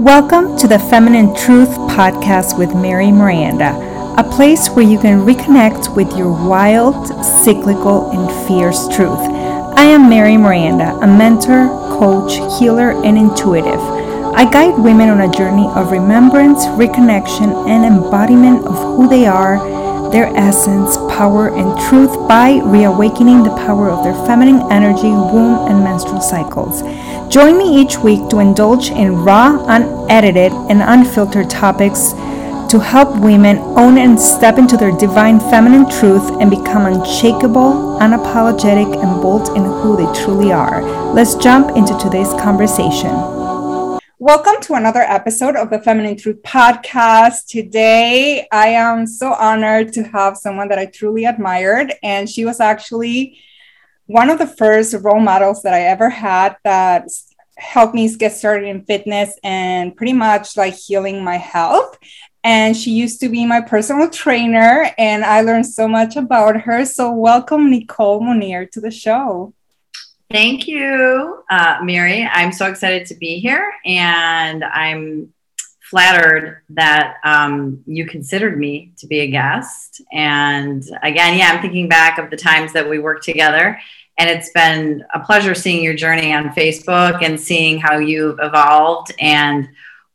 [0.00, 3.76] Welcome to the Feminine Truth Podcast with Mary Miranda,
[4.16, 9.20] a place where you can reconnect with your wild, cyclical, and fierce truth.
[9.76, 11.68] I am Mary Miranda, a mentor,
[11.98, 13.78] coach, healer, and intuitive.
[14.34, 19.58] I guide women on a journey of remembrance, reconnection, and embodiment of who they are,
[20.10, 25.84] their essence, power, and truth by reawakening the power of their feminine energy, womb, and
[25.84, 26.80] menstrual cycles.
[27.30, 32.10] Join me each week to indulge in raw, unedited, and unfiltered topics
[32.68, 39.00] to help women own and step into their divine feminine truth and become unshakable, unapologetic,
[39.00, 40.82] and bold in who they truly are.
[41.12, 43.10] Let's jump into today's conversation.
[44.18, 47.46] Welcome to another episode of the Feminine Truth Podcast.
[47.46, 52.58] Today, I am so honored to have someone that I truly admired, and she was
[52.58, 53.38] actually
[54.10, 57.08] one of the first role models that I ever had that
[57.60, 61.98] helped me get started in fitness and pretty much like healing my health.
[62.42, 66.86] And she used to be my personal trainer, and I learned so much about her.
[66.86, 69.52] So, welcome, Nicole Monier, to the show.
[70.30, 72.26] Thank you, uh, Mary.
[72.32, 75.34] I'm so excited to be here, and I'm
[75.82, 80.00] flattered that um, you considered me to be a guest.
[80.10, 83.78] And again, yeah, I'm thinking back of the times that we worked together
[84.20, 89.12] and it's been a pleasure seeing your journey on Facebook and seeing how you've evolved
[89.18, 89.66] and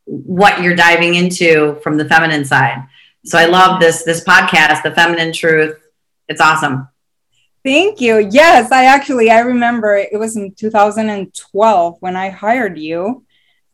[0.06, 2.86] what you're diving into from the feminine side.
[3.24, 5.80] So I love this this podcast, The Feminine Truth.
[6.30, 6.88] It's awesome.
[7.64, 8.30] Thank you.
[8.30, 13.26] Yes, I actually I remember it was in 2012 when I hired you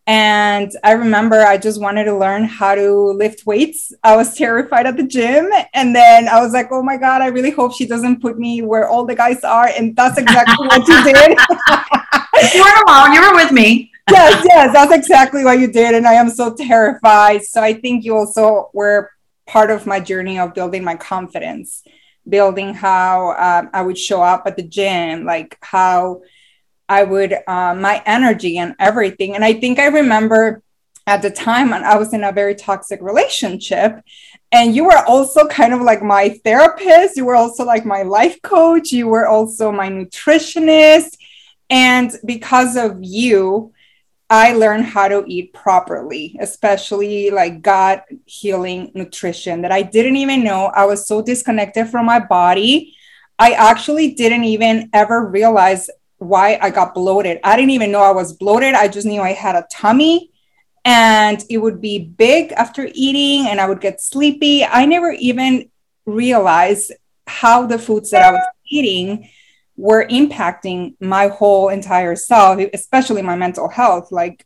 [0.07, 3.93] and I remember I just wanted to learn how to lift weights.
[4.03, 5.49] I was terrified at the gym.
[5.73, 8.61] And then I was like, oh my God, I really hope she doesn't put me
[8.61, 9.67] where all the guys are.
[9.67, 11.37] And that's exactly what you did.
[12.53, 13.91] you weren't alone, you were with me.
[14.11, 15.93] yes, yes, that's exactly what you did.
[15.93, 17.43] And I am so terrified.
[17.43, 19.11] So I think you also were
[19.45, 21.83] part of my journey of building my confidence,
[22.27, 26.23] building how um, I would show up at the gym, like how
[26.91, 29.35] I would, uh, my energy and everything.
[29.35, 30.61] And I think I remember
[31.07, 34.01] at the time I was in a very toxic relationship.
[34.51, 37.15] And you were also kind of like my therapist.
[37.15, 38.91] You were also like my life coach.
[38.91, 41.15] You were also my nutritionist.
[41.69, 43.71] And because of you,
[44.29, 50.43] I learned how to eat properly, especially like gut healing nutrition that I didn't even
[50.43, 50.65] know.
[50.65, 52.93] I was so disconnected from my body.
[53.39, 55.89] I actually didn't even ever realize
[56.21, 57.39] why I got bloated.
[57.43, 58.75] I didn't even know I was bloated.
[58.75, 60.31] I just knew I had a tummy
[60.85, 64.63] and it would be big after eating and I would get sleepy.
[64.63, 65.71] I never even
[66.05, 66.91] realized
[67.25, 69.29] how the foods that I was eating
[69.77, 74.11] were impacting my whole entire self, especially my mental health.
[74.11, 74.45] Like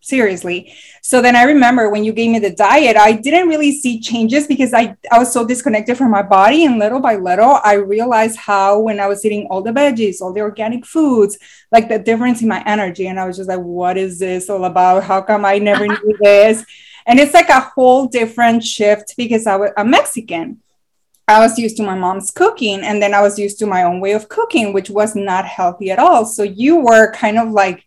[0.00, 0.74] seriously.
[1.02, 4.46] So then I remember when you gave me the diet, I didn't really see changes
[4.46, 6.64] because I, I was so disconnected from my body.
[6.64, 10.32] And little by little, I realized how when I was eating all the veggies, all
[10.32, 11.38] the organic foods,
[11.70, 13.06] like the difference in my energy.
[13.08, 15.04] And I was just like, what is this all about?
[15.04, 16.64] How come I never knew this?
[17.06, 20.60] And it's like a whole different shift because I was a Mexican.
[21.28, 24.00] I was used to my mom's cooking and then I was used to my own
[24.00, 26.24] way of cooking, which was not healthy at all.
[26.24, 27.84] So you were kind of like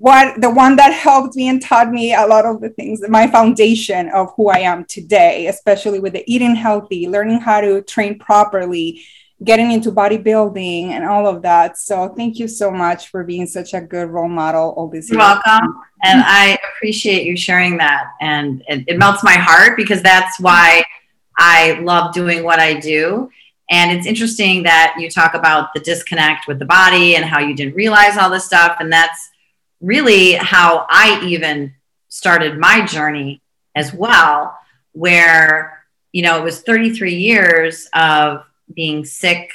[0.00, 3.26] what the one that helped me and taught me a lot of the things my
[3.26, 8.18] foundation of who i am today especially with the eating healthy learning how to train
[8.18, 9.02] properly
[9.42, 11.78] getting into bodybuilding and all of that.
[11.78, 15.18] So thank you so much for being such a good role model all this You're
[15.18, 15.80] welcome.
[16.04, 18.04] And i appreciate you sharing that.
[18.20, 20.84] And it, it melts my heart because that's why
[21.38, 23.30] i love doing what i do.
[23.70, 27.54] And it's interesting that you talk about the disconnect with the body and how you
[27.54, 28.76] didn't realize all this stuff.
[28.80, 29.29] And that's
[29.80, 31.74] really how I even
[32.08, 33.42] started my journey
[33.74, 34.58] as well,
[34.92, 39.52] where, you know, it was 33 years of being sick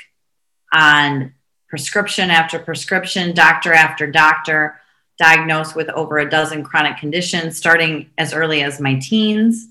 [0.74, 1.34] on
[1.70, 4.80] prescription after prescription, doctor after doctor,
[5.18, 9.68] diagnosed with over a dozen chronic conditions, starting as early as my teens.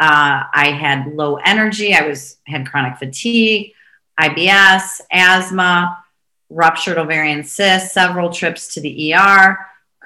[0.00, 1.94] Uh, I had low energy.
[1.94, 3.72] I was had chronic fatigue,
[4.18, 6.02] IBS, asthma,
[6.48, 9.58] ruptured ovarian cyst, several trips to the ER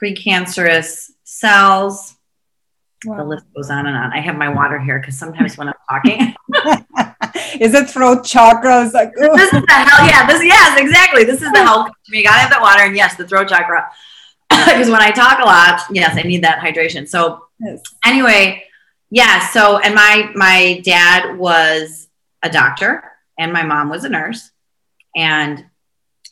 [0.05, 2.17] precancerous cells.
[3.05, 3.19] Wow.
[3.19, 4.13] The list goes on and on.
[4.13, 6.35] I have my water here because sometimes when I'm talking,
[7.61, 8.85] is it throat chakra?
[8.85, 11.25] It's like, this is the hell, yeah, this, yes, exactly.
[11.25, 11.91] This is the health.
[12.09, 13.91] You gotta have that water, and yes, the throat chakra.
[14.51, 17.09] Because when I talk a lot, yes, I need that hydration.
[17.09, 17.83] So, yes.
[18.05, 18.63] anyway,
[19.11, 19.49] yeah.
[19.49, 22.09] So, and my my dad was
[22.43, 23.03] a doctor,
[23.39, 24.51] and my mom was a nurse,
[25.17, 25.65] and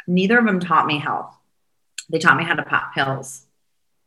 [0.06, 1.34] neither of them taught me health.
[2.10, 3.41] They taught me how to pop pills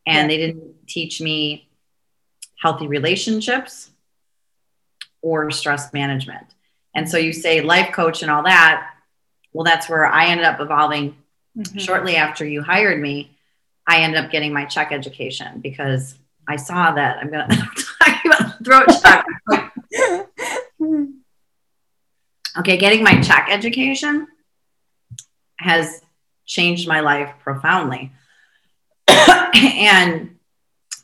[0.05, 1.67] and they didn't teach me
[2.61, 3.89] healthy relationships
[5.21, 6.45] or stress management.
[6.93, 8.91] And so you say life coach and all that.
[9.53, 11.15] Well, that's where I ended up evolving
[11.57, 11.77] mm-hmm.
[11.77, 13.31] shortly after you hired me.
[13.87, 16.15] I ended up getting my CHEK education because
[16.47, 19.71] I saw that I'm going to talk about throat chakra.
[22.59, 24.27] okay, getting my CHEK education
[25.59, 26.01] has
[26.45, 28.11] changed my life profoundly.
[29.55, 30.37] and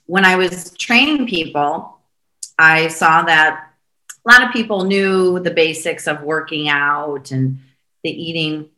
[0.05, 1.97] when I was training people,
[2.59, 3.69] I saw that
[4.25, 7.59] a lot of people knew the basics of working out and
[8.03, 8.69] the eating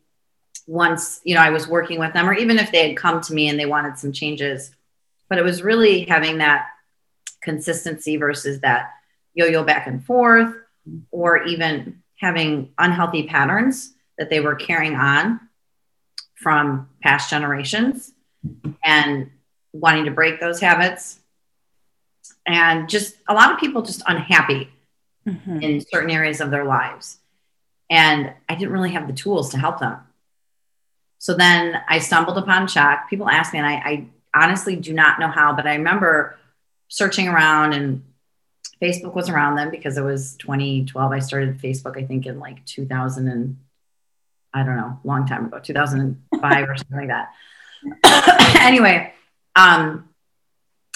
[0.66, 3.34] once you know I was working with them or even if they had come to
[3.34, 4.74] me and they wanted some changes.
[5.28, 6.68] But it was really having that
[7.42, 8.90] consistency versus that
[9.34, 10.54] yo-yo back and forth
[11.10, 15.40] or even having unhealthy patterns that they were carrying on
[16.36, 18.13] from past generations
[18.84, 19.30] and
[19.72, 21.18] wanting to break those habits.
[22.46, 24.70] And just a lot of people just unhappy
[25.26, 25.62] mm-hmm.
[25.62, 27.18] in certain areas of their lives.
[27.90, 29.98] And i didn't really have the tools to help them.
[31.18, 35.20] So then i stumbled upon CHEK people ask me and I, I honestly do not
[35.20, 36.36] know how but i remember
[36.88, 38.02] searching around and
[38.82, 42.64] facebook was around then because it was 2012 i started facebook i think in like
[42.66, 43.56] 2000 and
[44.52, 47.32] i don't know long time ago 2005 or something like that
[48.60, 49.12] anyway
[49.56, 50.08] um,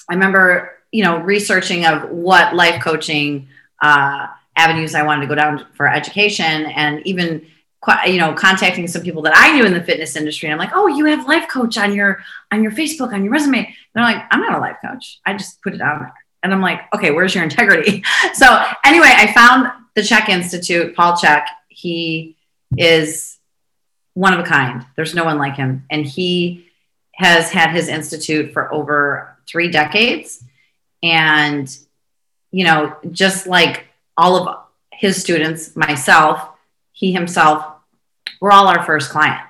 [0.09, 3.49] i remember you know researching of what life coaching
[3.83, 4.27] uh,
[4.59, 7.47] avenues I wanted to go down for education, and even
[8.07, 10.49] you know contacting some people that I knew in the fitness industry.
[10.49, 13.33] And I'm like, oh, you have life coach on your on your Facebook on your
[13.33, 13.59] resume.
[13.59, 15.21] And they're like, I'm not a life coach.
[15.25, 16.15] I just put it on there.
[16.43, 18.03] And I'm like, okay, where's your integrity?
[18.35, 18.47] so
[18.85, 21.47] anyway, I found the CHEK Institute, Paul Chek.
[21.69, 22.37] He
[22.77, 23.39] is
[24.15, 24.85] one of a kind.
[24.97, 26.68] There's no one like him, and he
[27.19, 30.43] has had his institute for over three decades.
[31.03, 31.69] And
[32.51, 33.87] you know, just like
[34.17, 34.59] all of
[34.93, 36.49] his students, myself,
[36.93, 37.65] he himself,
[38.41, 39.41] we're all our first client.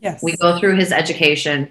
[0.00, 0.22] Yes.
[0.22, 1.70] We go through his education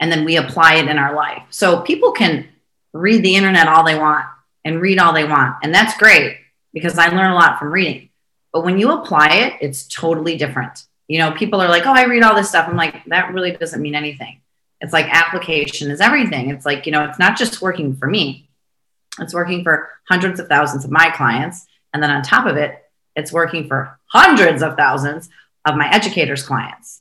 [0.00, 1.42] and then we apply it in our life.
[1.50, 2.48] So people can
[2.92, 4.26] read the internet all they want
[4.64, 5.56] and read all they want.
[5.62, 6.38] And that's great
[6.72, 8.10] because I learn a lot from reading.
[8.52, 10.84] But when you apply it, it's totally different.
[11.08, 12.68] You know, people are like, oh, I read all this stuff.
[12.68, 14.40] I'm like, that really doesn't mean anything.
[14.84, 16.50] It's like application is everything.
[16.50, 18.50] It's like, you know, it's not just working for me.
[19.18, 21.66] It's working for hundreds of thousands of my clients.
[21.94, 22.84] And then on top of it,
[23.16, 25.30] it's working for hundreds of thousands
[25.64, 27.00] of my educators' clients.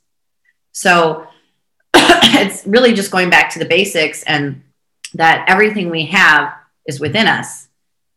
[0.71, 1.27] So
[1.94, 4.63] it's really just going back to the basics and
[5.15, 6.53] that everything we have
[6.88, 7.68] is within us,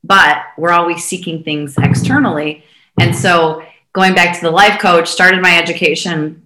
[0.04, 2.62] but we're always seeking things externally.
[3.00, 6.45] And so going back to the life coach, started my education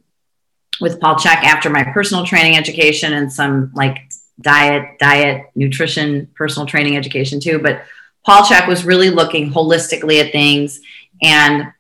[0.81, 3.99] with Paul Chek after my personal training education and some like
[4.41, 7.59] diet, diet, nutrition, personal training education too.
[7.59, 7.83] But
[8.25, 10.81] Paul Chek was really looking holistically at things.
[11.23, 11.73] And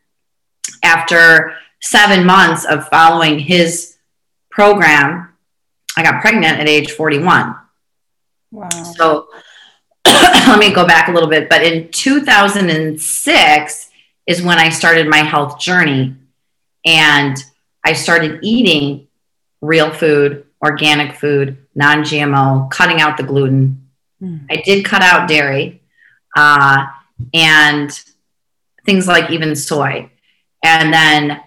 [0.82, 3.97] after seven months of following his
[4.50, 5.29] program,
[5.97, 7.56] I got pregnant at age 41.
[8.52, 8.69] Wow.
[8.69, 9.29] So
[10.06, 11.49] let me go back a little bit.
[11.49, 13.91] But in 2006
[14.26, 16.17] is when I started my health journey.
[16.85, 17.37] And
[17.85, 19.09] I started eating
[19.61, 23.88] real food, organic food, non GMO, cutting out the gluten.
[24.23, 24.47] Mm.
[24.50, 25.82] I did cut out dairy
[26.37, 26.87] uh,
[27.32, 27.90] and
[28.85, 30.11] things like even soy.
[30.62, 31.40] And then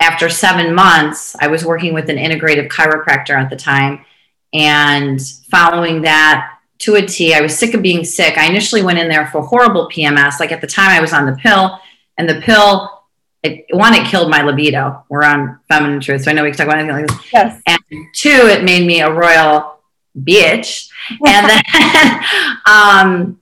[0.00, 4.04] after seven months, I was working with an integrative chiropractor at the time.
[4.52, 8.38] And following that to a T, I was sick of being sick.
[8.38, 10.40] I initially went in there for horrible PMS.
[10.40, 11.78] Like at the time, I was on the pill,
[12.16, 12.99] and the pill
[13.42, 15.04] it, one, it killed my libido.
[15.08, 17.32] We're on feminine truth, so I know we can talk about anything like this.
[17.32, 17.62] Yes.
[17.66, 17.80] And
[18.14, 19.80] two, it made me a royal
[20.18, 20.90] bitch.
[21.26, 21.62] and then,
[22.66, 23.40] um,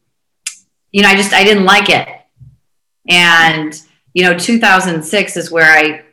[0.92, 2.08] you know, I just I didn't like it.
[3.08, 3.80] And
[4.14, 6.04] you know, 2006 is where I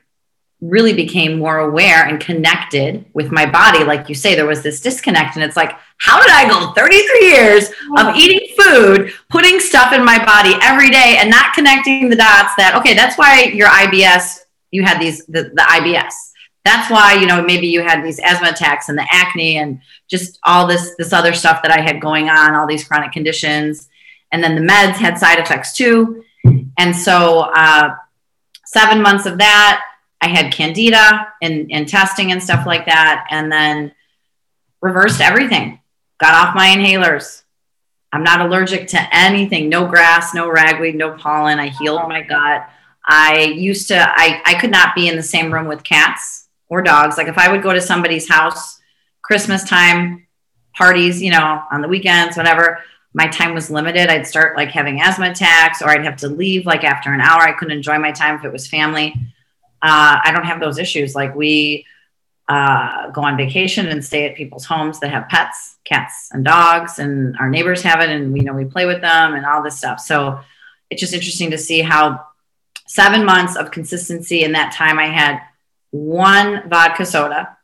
[0.70, 3.84] really became more aware and connected with my body.
[3.84, 7.28] Like you say, there was this disconnect, and it's like, how did I go 33
[7.28, 12.16] years of eating food, putting stuff in my body every day, and not connecting the
[12.16, 14.40] dots that, okay, that's why your IBS,
[14.72, 16.14] you had these, the, the IBS.
[16.64, 20.40] That's why, you know, maybe you had these asthma attacks and the acne and just
[20.44, 23.88] all this, this other stuff that I had going on, all these chronic conditions.
[24.32, 26.24] And then the meds had side effects too.
[26.78, 27.96] And so, uh,
[28.66, 29.82] seven months of that,
[30.26, 33.28] I had candida and, and testing and stuff like that.
[33.30, 33.94] And then
[34.82, 35.80] reversed everything,
[36.20, 37.44] got off my inhalers.
[38.12, 41.60] I'm not allergic to anything, no grass, no ragweed, no pollen.
[41.60, 42.68] I healed my gut.
[43.08, 46.82] I used to, I, I could not be in the same room with cats or
[46.82, 47.18] dogs.
[47.18, 48.80] Like if I would go to somebody's house,
[49.22, 50.26] Christmas time,
[50.76, 52.80] parties, you know, on the weekends, whatever,
[53.14, 54.10] my time was limited.
[54.10, 57.42] I'd start like having asthma attacks, or I'd have to leave like after an hour.
[57.42, 59.14] I couldn't enjoy my time if it was family.
[59.86, 61.14] Uh, I don't have those issues.
[61.14, 61.86] Like we
[62.48, 66.98] uh, go on vacation and stay at people's homes that have pets, cats and dogs,
[66.98, 69.78] and our neighbors have it, and we know we play with them and all this
[69.78, 70.00] stuff.
[70.00, 70.40] So
[70.90, 72.26] it's just interesting to see how
[72.88, 75.40] seven months of consistency in that time I had
[75.92, 77.56] one vodka soda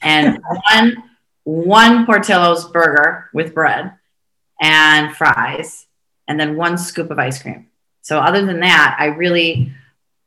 [0.00, 0.38] and
[0.72, 1.02] one
[1.42, 3.94] one Portillo's burger with bread
[4.60, 5.86] and fries,
[6.28, 7.66] and then one scoop of ice cream.
[8.02, 9.72] So other than that, I really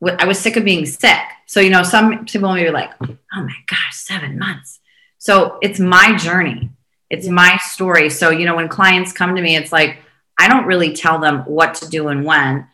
[0.06, 1.20] I was sick of being sick.
[1.46, 4.80] So you know, some people may be like, "Oh my gosh, seven months."
[5.18, 6.70] So it's my journey.
[7.10, 8.10] It's my story.
[8.10, 10.00] So you know, when clients come to me, it's like
[10.38, 12.68] I don't really tell them what to do and when.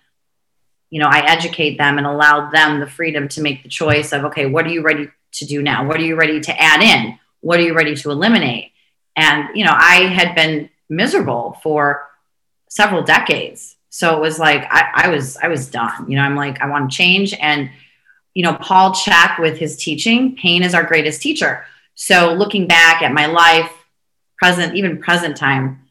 [0.90, 4.26] You know, I educate them and allow them the freedom to make the choice of,
[4.26, 5.88] okay, what are you ready to do now?
[5.88, 7.18] What are you ready to add in?
[7.42, 8.72] What are you ready to eliminate?
[9.16, 12.08] And, you know, I had been miserable for
[12.70, 13.76] several decades.
[13.94, 16.10] So it was like I, I was I was done.
[16.10, 17.36] You know, I'm like, I want to change.
[17.36, 17.70] And,
[18.34, 21.64] you know, Paul Chek with his teaching, pain is our greatest teacher.
[21.94, 23.72] So looking back at my life,
[24.40, 25.84] present, even present time,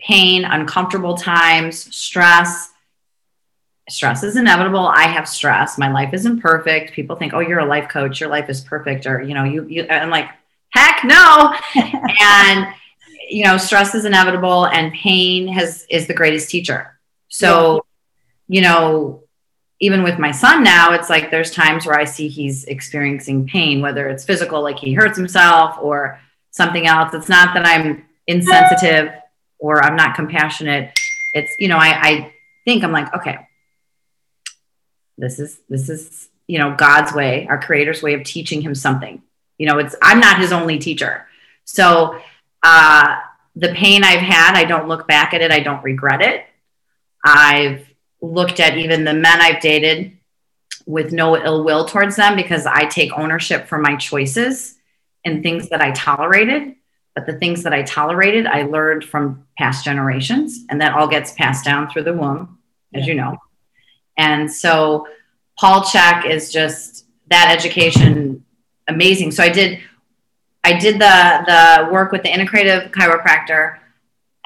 [0.00, 2.72] pain, uncomfortable times, stress.
[3.88, 4.88] Stress is inevitable.
[4.88, 5.78] I have stress.
[5.78, 6.92] My life isn't perfect.
[6.92, 8.18] People think, "Oh, you're a life coach.
[8.18, 9.64] Your life is perfect," or you know, you.
[9.68, 10.28] you I'm like,
[10.70, 11.54] heck no.
[12.20, 12.66] and
[13.30, 16.93] you know, stress is inevitable, and pain has is the greatest teacher.
[17.36, 17.84] So,
[18.46, 19.24] you know,
[19.80, 23.82] even with my son now, it's like there's times where I see he's experiencing pain,
[23.82, 26.20] whether it's physical, like he hurts himself, or
[26.52, 27.12] something else.
[27.12, 29.12] It's not that I'm insensitive
[29.58, 30.96] or I'm not compassionate.
[31.32, 33.48] It's, you know, I, I think I'm like, okay,
[35.18, 39.20] this is, this is, you know, God's way, our creator's way of teaching him something.
[39.58, 41.26] You know, it's, I'm not his only teacher.
[41.64, 42.20] So,
[42.62, 43.16] uh,
[43.56, 45.50] the pain I've had, I don't look back at it.
[45.50, 46.46] I don't regret it.
[47.24, 47.88] I've
[48.20, 50.12] looked at even the men I've dated
[50.86, 54.76] with no ill will towards them because I take ownership for my choices
[55.24, 56.76] and things that I tolerated.
[57.14, 61.32] But the things that I tolerated, I learned from past generations, and that all gets
[61.32, 62.58] passed down through the womb,
[62.92, 63.12] as yeah.
[63.12, 63.38] you know.
[64.18, 65.06] And so
[65.58, 68.44] Paul Chek is just that education
[68.88, 69.30] amazing.
[69.30, 69.80] So I did
[70.64, 73.78] I did the the work with the integrative chiropractor,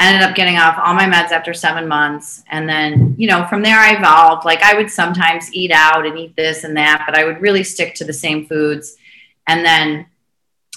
[0.01, 2.45] ended up getting off all my meds after seven months.
[2.51, 4.45] And then, you know, from there I evolved.
[4.45, 7.65] Like I would sometimes eat out and eat this and that, but I would really
[7.65, 8.97] stick to the same foods.
[9.49, 10.07] And then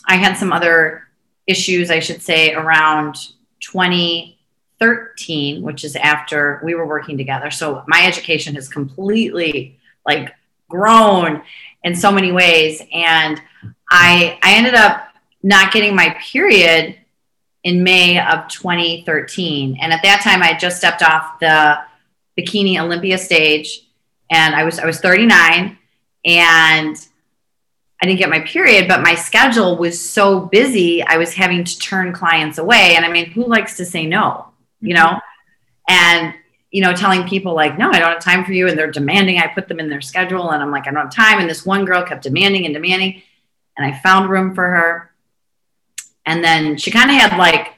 [0.07, 1.07] I had some other
[1.45, 3.15] issues, I should say, around
[3.59, 7.51] 2013, which is after we were working together.
[7.51, 10.33] So my education has completely like
[10.67, 11.43] grown
[11.83, 12.81] in so many ways.
[12.91, 13.39] And
[13.91, 15.09] I I ended up
[15.43, 16.97] not getting my period
[17.63, 19.77] in May of 2013.
[19.81, 21.79] And at that time I had just stepped off the
[22.37, 23.87] bikini Olympia stage
[24.29, 25.77] and I was I was 39
[26.25, 27.07] and
[28.01, 31.77] I didn't get my period, but my schedule was so busy, I was having to
[31.77, 32.95] turn clients away.
[32.95, 34.47] And I mean, who likes to say no,
[34.79, 35.19] you know?
[35.87, 36.33] And,
[36.71, 38.67] you know, telling people like, no, I don't have time for you.
[38.67, 40.49] And they're demanding I put them in their schedule.
[40.49, 41.39] And I'm like, I don't have time.
[41.39, 43.21] And this one girl kept demanding and demanding.
[43.77, 45.10] And I found room for her.
[46.25, 47.73] And then she kind of had like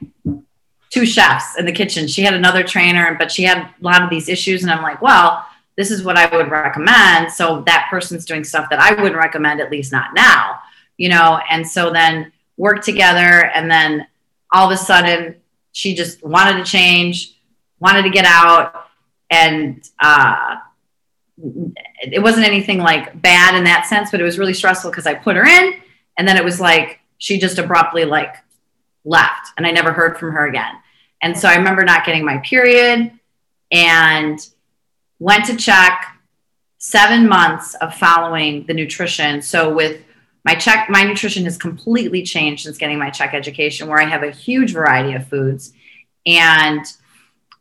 [0.90, 2.06] two chefs in the kitchen.
[2.06, 4.62] She had another trainer, but she had a lot of these issues.
[4.62, 5.44] And I'm like, well,
[5.76, 7.32] this is what I would recommend.
[7.32, 10.60] So that person's doing stuff that I wouldn't recommend, at least not now,
[10.96, 11.40] you know?
[11.50, 13.50] And so then work together.
[13.54, 14.06] And then
[14.52, 15.36] all of a sudden,
[15.72, 17.34] she just wanted to change,
[17.80, 18.86] wanted to get out.
[19.30, 20.56] And uh,
[22.02, 25.14] it wasn't anything like bad in that sense, but it was really stressful because I
[25.14, 25.74] put her in.
[26.16, 28.36] And then it was like, she just abruptly like
[29.06, 30.74] left and I never heard from her again.
[31.22, 33.10] And so I remember not getting my period
[33.72, 34.38] and
[35.18, 36.18] went to check
[36.76, 39.40] seven months of following the nutrition.
[39.40, 40.02] So with
[40.44, 44.22] my CHEK, my nutrition has completely changed since getting my CHEK education, where I have
[44.22, 45.72] a huge variety of foods
[46.26, 46.84] and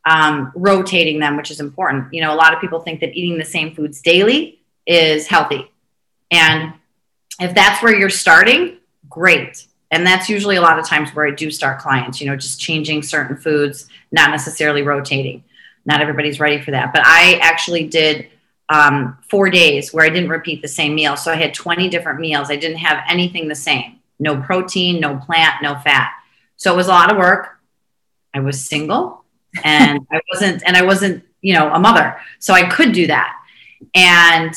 [0.04, 2.14] um, rotating them, which is important.
[2.14, 5.72] You know, a lot of people think that eating the same foods daily is healthy.
[6.32, 6.74] And
[7.40, 8.80] if that's where you're starting,
[9.14, 9.68] great.
[9.92, 12.60] And that's usually a lot of times where I do start clients, you know, just
[12.60, 15.44] changing certain foods, not necessarily rotating
[15.86, 16.94] not everybody's ready for that.
[16.94, 18.28] But I actually did
[18.70, 21.18] um, four days where I didn't repeat the same meal.
[21.18, 22.50] So I had 20 different meals.
[22.50, 26.12] I didn't have anything the same no protein, no plant, no fat.
[26.56, 27.60] So it was a lot of work.
[28.34, 29.26] I was single
[29.66, 32.18] and I wasn't, and I wasn't, you know, a mother.
[32.40, 33.36] So I could do that.
[33.94, 34.54] And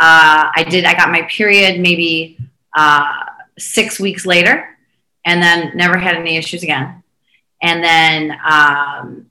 [0.00, 2.36] uh, I did, I got my period maybe
[2.74, 3.25] uh,
[3.58, 4.76] six weeks later
[5.24, 7.02] and then never had any issues again.
[7.62, 9.30] And then um,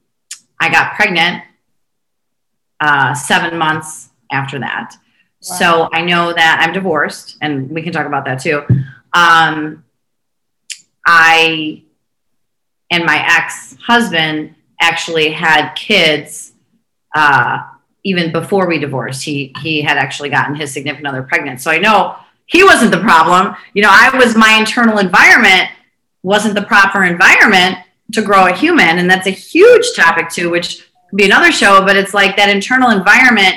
[0.60, 1.44] I got pregnant
[2.80, 4.96] uh, seven months after that.
[5.50, 5.56] Wow.
[5.58, 8.64] So I know that I'm divorced, and we can talk about that too.
[9.14, 9.84] Um,
[11.06, 11.84] I
[12.90, 16.54] and my ex husband actually had kids
[17.16, 17.60] uh,
[18.04, 19.24] even before we divorced.
[19.24, 21.62] He he had actually gotten his significant other pregnant.
[21.62, 23.56] So I know he wasn't the problem.
[23.74, 25.70] You know, I was my internal environment
[26.26, 27.78] wasn't the proper environment
[28.14, 31.86] to grow a human, and that's a huge topic too, which could be another show.
[31.86, 33.56] But it's like that internal environment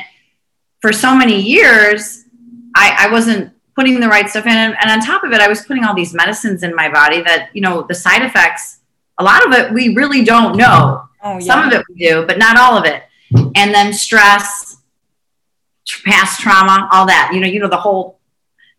[0.81, 2.25] for so many years.
[2.77, 5.49] I, I wasn't putting the right stuff in, and, and on top of it, I
[5.49, 8.81] was putting all these medicines in my body that you know the side effects.
[9.19, 11.09] A lot of it we really don't know.
[11.23, 11.41] Oh, yeah.
[11.41, 13.03] Some of it we do, but not all of it.
[13.55, 14.77] And then stress,
[16.05, 17.31] past trauma, all that.
[17.33, 18.18] You know, you know the whole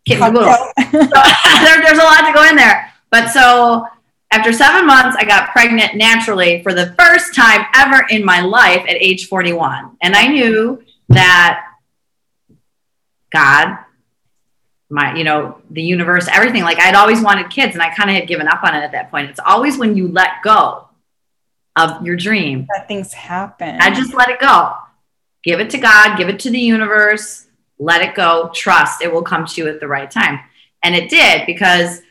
[0.06, 0.42] kit and so,
[0.92, 2.92] there, there's a lot to go in there.
[3.10, 3.86] But so
[4.30, 8.84] after seven months, I got pregnant naturally for the first time ever in my life
[8.88, 9.96] at age 41.
[10.02, 11.66] And I knew that
[13.32, 13.78] God,
[14.88, 18.16] my, you know, the universe, everything, like I'd always wanted kids and I kind of
[18.16, 19.30] had given up on it at that point.
[19.30, 20.88] It's always when you let go
[21.76, 23.80] of your dream that things happen.
[23.80, 24.74] I just let it go.
[25.42, 27.46] Give it to God, give it to the universe,
[27.80, 30.38] let it go, trust it will come to you at the right time.
[30.82, 32.02] And it did because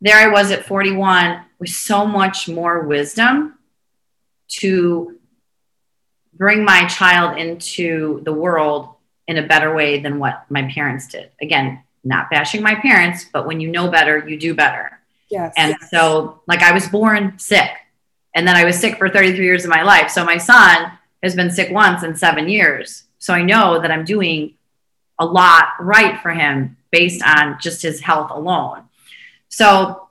[0.00, 3.58] there I was at 41 with so much more wisdom
[4.48, 5.18] to
[6.34, 8.94] bring my child into the world
[9.26, 11.30] in a better way than what my parents did.
[11.40, 14.98] Again, not bashing my parents, but when you know better, you do better.
[15.30, 15.54] Yes.
[15.56, 17.70] And so, like, I was born sick,
[18.34, 20.10] and then I was sick for 33 years of my life.
[20.10, 23.04] So, my son has been sick once in seven years.
[23.18, 24.54] So, I know that I'm doing
[25.22, 28.82] a lot right for him based on just his health alone.
[29.48, 30.08] So,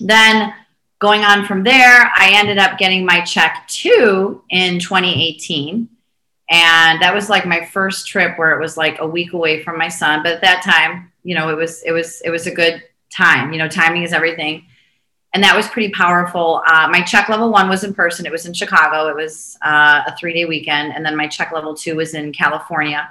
[0.00, 0.52] then
[0.98, 5.88] going on from there, I ended up getting my CHEK two in 2018
[6.50, 9.76] and that was like my first trip where it was like a week away from
[9.76, 10.22] my son.
[10.22, 12.82] But at that time you know it was it was it was a good
[13.14, 13.52] time.
[13.52, 14.64] You know timing is everything.
[15.34, 16.62] And that was pretty powerful.
[16.66, 18.24] Uh, my CHEK level one was in person.
[18.24, 19.08] It was in chicago.
[19.08, 20.94] It was uh, a three day weekend.
[20.94, 23.08] And then my CHEK level two was in california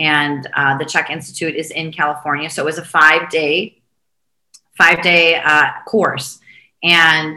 [0.00, 2.48] and uh, the CHEK institute is in california.
[2.48, 3.80] So it was a five day
[4.80, 6.40] five day uh, course.
[6.82, 7.36] And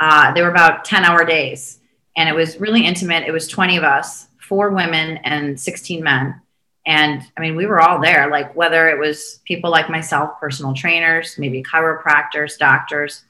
[0.00, 1.78] uh, they were about 10 hour days.
[2.16, 3.22] And it was really intimate.
[3.24, 6.40] It was 20 of us four women and 16 men.
[6.84, 10.72] And I mean, we were all there, like whether it was people like myself, personal
[10.72, 13.24] trainers, maybe chiropractors, doctors,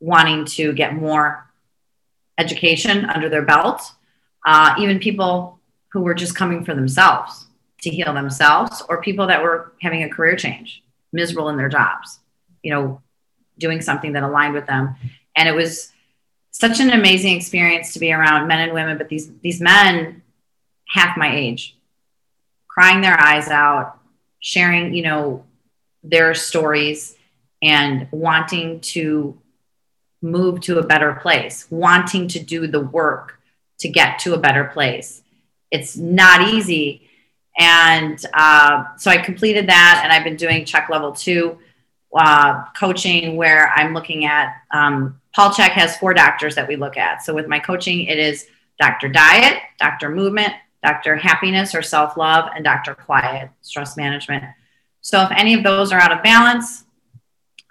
[0.00, 1.48] wanting to get more
[2.38, 3.82] education under their belt,
[4.46, 5.58] uh, even people
[5.92, 7.46] who were just coming for themselves
[7.82, 12.20] to heal themselves, or people that were having a career change, miserable in their jobs,
[12.62, 13.00] you know,
[13.58, 14.94] doing something that aligned with them.
[15.36, 15.92] And it was
[16.50, 20.22] such an amazing experience to be around men and women, but these these men
[20.88, 21.76] half my age,
[22.68, 23.98] crying their eyes out,
[24.40, 25.44] sharing, you know,
[26.02, 27.16] their stories
[27.62, 29.38] and wanting to
[30.20, 33.40] move to a better place, wanting to do the work
[33.78, 35.22] to get to a better place.
[35.70, 37.08] It's not easy.
[37.58, 41.58] And uh, so I completed that, and I've been doing CHEK level two
[42.16, 46.96] uh, coaching where I'm looking at um, Paul Chek has four doctors that we look
[46.96, 47.22] at.
[47.22, 48.46] So with my coaching, it is
[48.78, 49.08] Dr.
[49.08, 50.10] Diet, Dr.
[50.10, 51.16] Movement, Dr.
[51.16, 52.94] Happiness or Self Love, and Dr.
[52.94, 54.44] Quiet, Stress Management.
[55.00, 56.84] So if any of those are out of balance,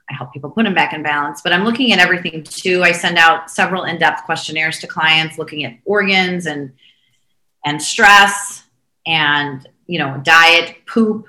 [0.09, 1.41] I help people put them back in balance.
[1.41, 2.83] But I'm looking at everything too.
[2.83, 6.71] I send out several in-depth questionnaires to clients looking at organs and
[7.63, 8.60] and stress
[9.05, 11.27] and you know diet, poop.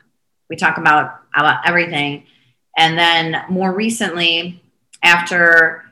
[0.49, 2.25] We talk about about everything.
[2.77, 4.63] And then more recently,
[5.03, 5.85] after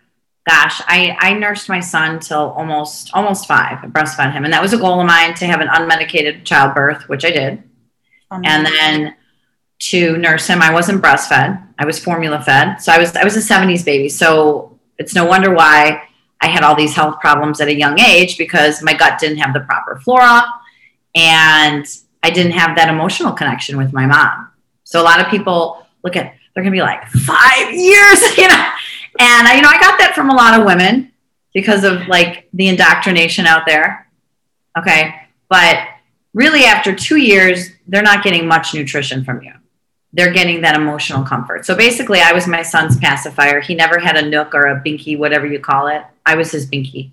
[0.49, 3.79] gosh, I, I nursed my son till almost almost five.
[3.83, 7.09] I breastfed him, and that was a goal of mine to have an unmedicated childbirth,
[7.09, 7.63] which I did.
[8.31, 9.17] Um, and then
[9.91, 11.67] to nurse him, I wasn't breastfed.
[11.79, 12.77] I was formula fed.
[12.77, 14.09] So I was I was a 70s baby.
[14.09, 16.03] So it's no wonder why
[16.41, 19.53] I had all these health problems at a young age because my gut didn't have
[19.53, 20.43] the proper flora
[21.15, 21.87] and
[22.23, 24.49] I didn't have that emotional connection with my mom.
[24.85, 28.67] So a lot of people look at they're gonna be like five years, you know.
[29.19, 31.13] And I, you know, I got that from a lot of women
[31.53, 34.09] because of like the indoctrination out there.
[34.79, 35.15] Okay.
[35.49, 35.79] But
[36.33, 39.53] really, after two years, they're not getting much nutrition from you.
[40.13, 41.65] They're getting that emotional comfort.
[41.65, 43.61] So basically, I was my son's pacifier.
[43.61, 46.03] He never had a nook or a binky, whatever you call it.
[46.27, 47.13] I was his binky.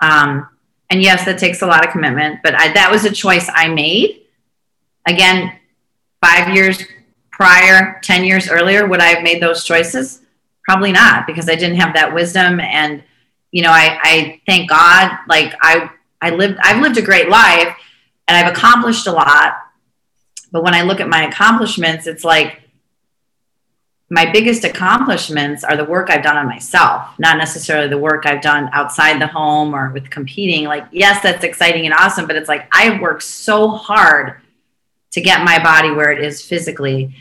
[0.00, 0.48] Um,
[0.90, 3.68] and yes, that takes a lot of commitment, but I, that was a choice I
[3.68, 4.26] made.
[5.06, 5.56] Again,
[6.22, 6.82] five years
[7.30, 10.20] prior, 10 years earlier, would I have made those choices?
[10.64, 12.60] Probably not because I didn't have that wisdom.
[12.60, 13.02] And,
[13.50, 17.74] you know, I, I thank God, like I, I lived I've lived a great life
[18.28, 19.54] and I've accomplished a lot.
[20.52, 22.62] But when I look at my accomplishments, it's like
[24.12, 28.42] my biggest accomplishments are the work I've done on myself, not necessarily the work I've
[28.42, 30.64] done outside the home or with competing.
[30.64, 34.40] Like, yes, that's exciting and awesome, but it's like I've worked so hard
[35.12, 37.14] to get my body where it is physically.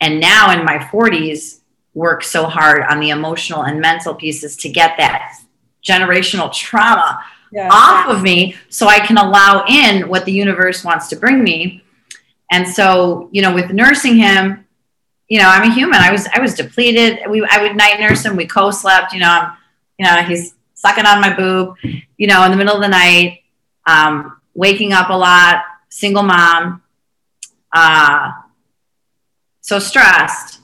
[0.00, 1.60] And now in my 40s,
[1.94, 5.36] work so hard on the emotional and mental pieces to get that
[5.84, 7.24] generational trauma
[7.72, 11.82] off of me so I can allow in what the universe wants to bring me.
[12.52, 14.64] And so, you know, with nursing him,
[15.30, 16.00] you know, I'm a human.
[16.00, 17.20] I was I was depleted.
[17.30, 18.36] We I would night nurse him.
[18.36, 19.12] We co-slept.
[19.14, 19.56] You know, I'm,
[19.96, 21.76] you know, he's sucking on my boob.
[22.18, 23.44] You know, in the middle of the night,
[23.86, 25.62] um, waking up a lot.
[25.88, 26.82] Single mom.
[27.72, 28.32] Uh,
[29.60, 30.58] so stressed,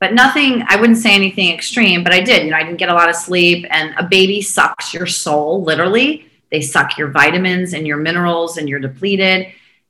[0.00, 0.64] but nothing.
[0.66, 2.44] I wouldn't say anything extreme, but I did.
[2.44, 5.62] You know, I didn't get a lot of sleep, and a baby sucks your soul
[5.62, 6.30] literally.
[6.50, 9.48] They suck your vitamins and your minerals, and you're depleted.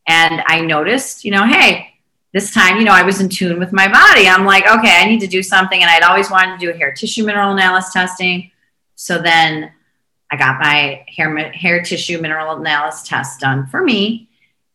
[0.08, 1.93] And I noticed, you know, hey,
[2.34, 4.26] this time, you know, I was in tune with my body.
[4.26, 5.80] I'm like, okay, I need to do something.
[5.80, 8.50] And I'd always wanted to do a hair tissue mineral analysis testing.
[8.96, 9.72] So then
[10.32, 14.28] I got my hair, hair tissue mineral analysis test done for me.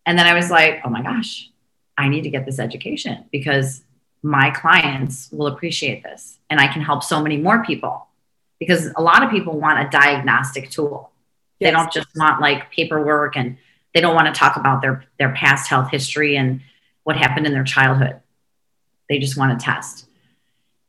[0.05, 1.51] And then I was like, oh my gosh,
[1.97, 3.81] I need to get this education because
[4.23, 8.07] my clients will appreciate this and I can help so many more people
[8.57, 11.11] because a lot of people want a diagnostic tool.
[11.59, 11.67] Yes.
[11.67, 13.57] They don't just want like paperwork and
[13.93, 16.61] they don't want to talk about their their past health history and
[17.03, 18.19] what happened in their childhood.
[19.09, 20.05] They just want to test.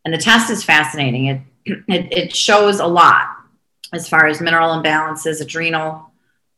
[0.04, 1.26] And the test is fascinating.
[1.26, 3.28] It, it, it shows a lot
[3.92, 6.10] as far as mineral imbalances, adrenal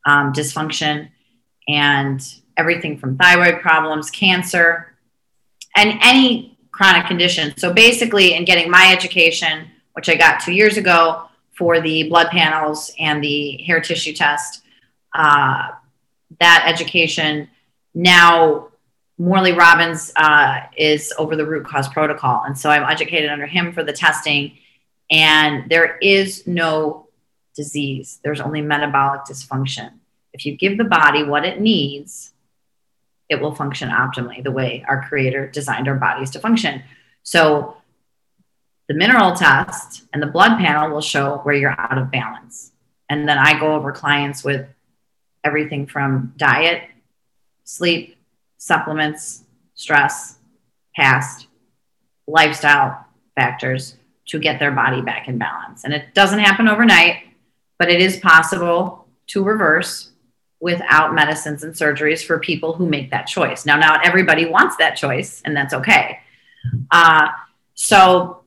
[0.07, 1.09] um, dysfunction,
[1.69, 2.21] and
[2.57, 4.95] everything from thyroid problems, cancer,
[5.77, 7.57] and any chronic condition.
[7.57, 12.29] So basically, in getting my education, which I got two years ago for the blood
[12.29, 14.62] panels and the hair tissue test,
[15.15, 15.69] uh,
[16.41, 17.49] that education
[17.95, 18.69] now
[19.23, 22.43] Morley Robbins uh, is over the root cause protocol.
[22.45, 24.59] And so I'm educated under him for the testing.
[25.13, 27.07] And there is no
[27.55, 29.93] disease, there's only metabolic dysfunction.
[30.33, 32.33] If you give the body what it needs,
[33.29, 36.83] it will function optimally the way our creator designed our bodies to function.
[37.23, 37.77] So
[38.89, 42.73] the mineral test and the blood panel will show where you're out of balance.
[43.09, 44.67] And then I go over clients with
[45.45, 46.83] everything from diet,
[47.63, 48.17] sleep,
[48.62, 49.42] supplements,
[49.75, 50.38] stress,
[50.94, 51.48] past,
[52.29, 53.96] lifestyle factors
[54.27, 55.83] to get their body back in balance.
[55.83, 57.25] And it doesn't happen overnight,
[57.77, 60.12] but it is possible to reverse
[60.61, 63.66] without medicines and surgeries for people who make that choice.
[63.66, 66.20] Now, not everybody wants that choice, and that's okay.
[66.92, 67.31] Uh,
[67.75, 68.44] so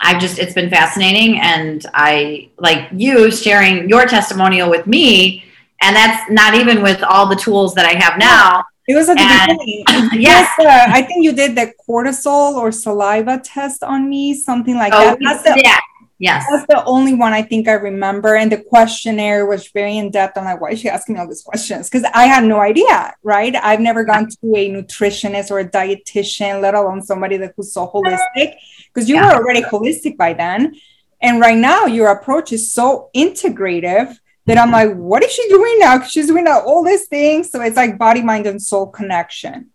[0.00, 1.40] I've just, it's been fascinating.
[1.40, 5.44] And I like you sharing your testimonial with me.
[5.82, 8.64] And that's not even with all the tools that I have now.
[8.88, 10.08] It was at the and, beginning.
[10.22, 14.94] yes, uh, I think you did the cortisol or saliva test on me, something like
[14.94, 15.18] oh, that.
[15.20, 15.78] That's the, yeah.
[16.18, 16.46] Yes.
[16.50, 18.34] That's the only one I think I remember.
[18.34, 20.36] And the questionnaire was very in depth.
[20.36, 21.88] I'm like, why is she asking me all these questions?
[21.88, 23.54] Because I had no idea, right?
[23.54, 27.86] I've never gone to a nutritionist or a dietitian, let alone somebody that who's so
[27.86, 28.54] holistic.
[28.92, 29.28] Because you yeah.
[29.28, 30.74] were already holistic by then.
[31.20, 34.18] And right now, your approach is so integrative
[34.48, 35.98] then I'm like, what is she doing now?
[35.98, 37.50] Because She's doing all these things.
[37.50, 39.70] So it's like body, mind, and soul connection.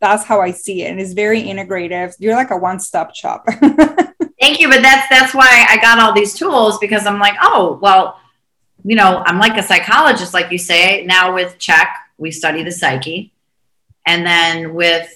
[0.00, 0.90] That's how I see it.
[0.90, 2.14] And it's very integrative.
[2.18, 3.46] You're like a one-stop shop.
[4.40, 4.68] Thank you.
[4.68, 8.18] But that's that's why I got all these tools because I'm like, oh, well,
[8.84, 11.04] you know, I'm like a psychologist, like you say.
[11.04, 13.32] Now with CHEK, we study the psyche.
[14.06, 15.08] And then with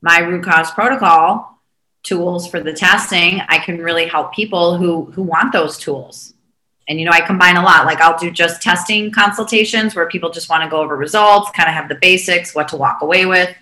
[0.00, 1.60] my root cause protocol
[2.02, 6.34] tools for the testing, I can really help people who who want those tools
[6.88, 7.86] and you know i combine a lot.
[7.86, 11.68] Like i'll do just testing consultations where people just want to go over results kind
[11.68, 13.54] of have the basics what to walk away with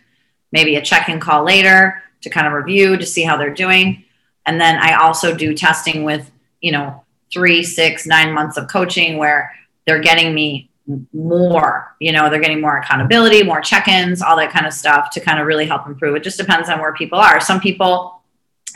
[0.52, 4.04] maybe a check-in call later to kind of review to see how they're doing.
[4.46, 6.30] And then i also do testing with
[6.60, 9.52] you know three six nine months of coaching where
[9.86, 10.68] they're getting me
[11.12, 15.20] more you know they're getting more accountability more check-ins all that kind of stuff to
[15.20, 16.16] kind of really help improve.
[16.16, 17.40] It just depends on where people are.
[17.40, 18.22] Some people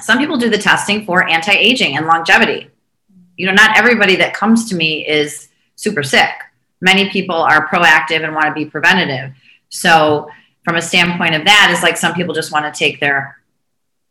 [0.01, 2.71] some people do the testing for anti-aging and longevity
[3.37, 6.31] you know, not everybody that comes to me is super sick.
[6.81, 9.33] Many people are proactive and want to be preventative.
[9.69, 10.29] So,
[10.65, 13.39] from a standpoint of that, is like some people just want to take their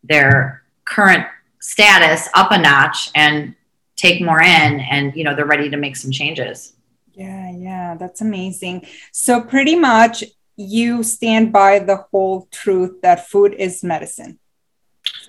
[0.04, 1.26] their current
[1.62, 3.56] status up a notch and
[3.96, 6.74] take more in, and you know, they're ready to make some changes.
[7.14, 8.88] Yeah, yeah, that's amazing.
[9.12, 10.24] So, pretty much,
[10.56, 14.40] you stand by the whole truth that food is medicine.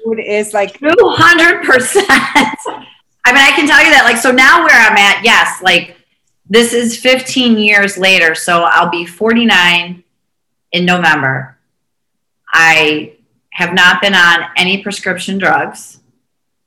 [0.04, 2.86] Food is like 200%.
[3.24, 5.96] I mean, I can tell you that, like, so now where I'm at, yes, like,
[6.46, 8.34] this is 15 years later.
[8.34, 10.04] So I'll be 49
[10.72, 11.58] in November.
[12.52, 13.16] I
[13.50, 16.00] have not been on any prescription drugs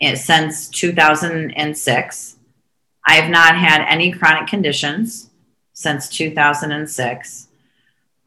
[0.01, 2.37] eh, since 2006.
[3.05, 5.29] I have not had any chronic conditions
[5.73, 7.47] since 2006.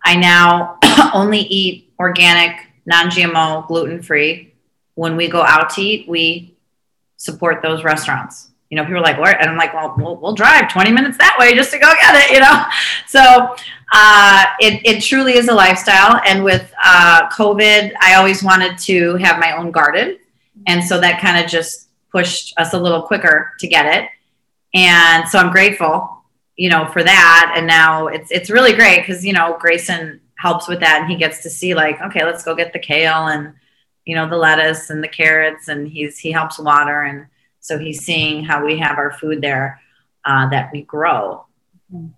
[0.05, 0.79] I now
[1.15, 4.55] only eat organic, non GMO, gluten free.
[4.95, 6.57] When we go out to eat, we
[7.21, 8.49] support those restaurants.
[8.71, 11.19] You know, people are like, "What?" And I'm like, "Well, we'll, we'll drive 20 minutes
[11.19, 12.65] that way just to go get it." You know,
[13.07, 13.55] so
[13.93, 16.21] uh, it it truly is a lifestyle.
[16.25, 20.19] And with uh, COVID, I always wanted to have my own garden,
[20.67, 24.09] and so that kind of just pushed us a little quicker to get it.
[24.73, 26.23] And so I'm grateful,
[26.57, 27.55] you know, for that.
[27.57, 31.17] And now it's it's really great because you know Grayson helps with that, and he
[31.17, 33.53] gets to see like, okay, let's go get the kale and
[34.11, 37.27] you know the lettuce and the carrots, and he's he helps water, and
[37.61, 39.81] so he's seeing how we have our food there
[40.25, 41.47] uh, that we grow.
[41.95, 42.09] Mm-hmm.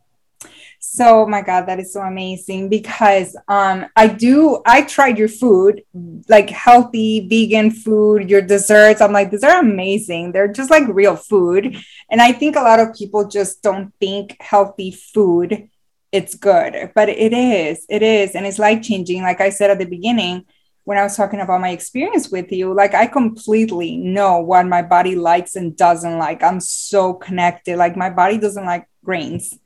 [0.79, 5.83] So, my God, that is so amazing because um, I do, I tried your food,
[6.29, 9.01] like healthy vegan food, your desserts.
[9.01, 10.33] I'm like, these are amazing.
[10.33, 11.77] They're just like real food.
[12.11, 15.69] And I think a lot of people just don't think healthy food
[16.13, 18.35] it's good, but it is, it is.
[18.35, 19.23] And it's life changing.
[19.23, 20.45] Like I said at the beginning,
[20.85, 24.83] when I was talking about my experience with you, like I completely know what my
[24.83, 26.43] body likes and doesn't like.
[26.43, 27.77] I'm so connected.
[27.77, 29.59] Like my body doesn't like grains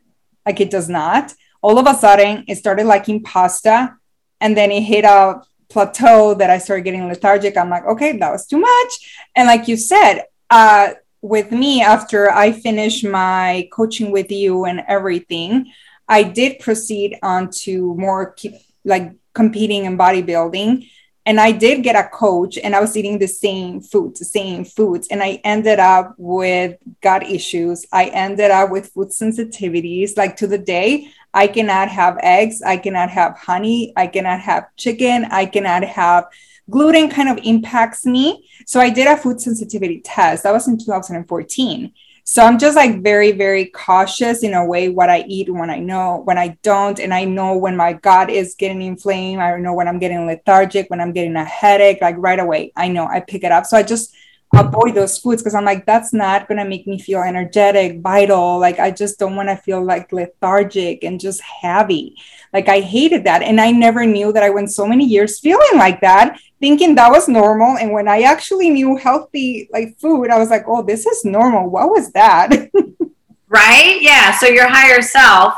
[0.46, 1.35] like it does not.
[1.61, 3.96] All of a sudden, it started liking pasta,
[4.40, 7.57] and then it hit a plateau that I started getting lethargic.
[7.57, 9.29] I'm like, okay, that was too much.
[9.35, 14.85] And like you said, uh, with me, after I finished my coaching with you and
[14.87, 15.72] everything,
[16.09, 20.88] I did proceed on to more keep, like competing in bodybuilding
[21.27, 24.65] and I did get a coach and I was eating the same foods, the same
[24.65, 25.09] foods.
[25.11, 27.85] And I ended up with gut issues.
[27.93, 30.17] I ended up with food sensitivities.
[30.17, 32.62] Like to the day, I cannot have eggs.
[32.62, 33.93] I cannot have honey.
[33.97, 35.25] I cannot have chicken.
[35.33, 36.27] I cannot have
[36.71, 38.49] gluten kind of impacts me.
[38.65, 40.45] So I did a food sensitivity test.
[40.45, 41.93] That was in 2014.
[42.29, 45.79] So I'm just like very, very cautious in a way what I eat when I
[45.79, 46.99] know, when I don't.
[46.99, 49.41] And I know when my gut is getting inflamed.
[49.41, 52.73] I know when I'm getting lethargic, when I'm getting a headache, like right away.
[52.75, 53.65] I know I pick it up.
[53.65, 54.12] So I just
[54.57, 58.59] avoid those foods because I'm like, that's not going to make me feel energetic, vital.
[58.59, 62.17] Like, I just don't want to feel like lethargic and just heavy.
[62.53, 63.43] Like, I hated that.
[63.43, 67.11] And I never knew that I went so many years feeling like that, thinking that
[67.11, 67.77] was normal.
[67.77, 71.69] And when I actually knew healthy, like food, I was like, oh, this is normal.
[71.69, 72.71] What was that?
[73.49, 73.99] right?
[74.01, 74.37] Yeah.
[74.38, 75.55] So your higher self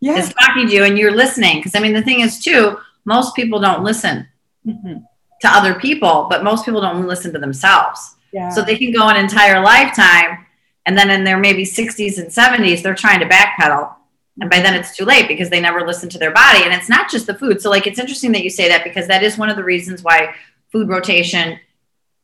[0.00, 0.16] yeah.
[0.16, 1.58] is talking to you and you're listening.
[1.58, 4.28] Because, I mean, the thing is, too, most people don't listen.
[4.66, 4.98] Mm-hmm
[5.40, 8.16] to other people, but most people don't listen to themselves.
[8.32, 8.50] Yeah.
[8.50, 10.46] So they can go an entire lifetime
[10.86, 13.94] and then in their maybe 60s and 70s, they're trying to backpedal.
[14.40, 16.64] And by then it's too late because they never listen to their body.
[16.64, 17.60] And it's not just the food.
[17.60, 20.02] So, like, it's interesting that you say that because that is one of the reasons
[20.02, 20.34] why
[20.72, 21.58] food rotation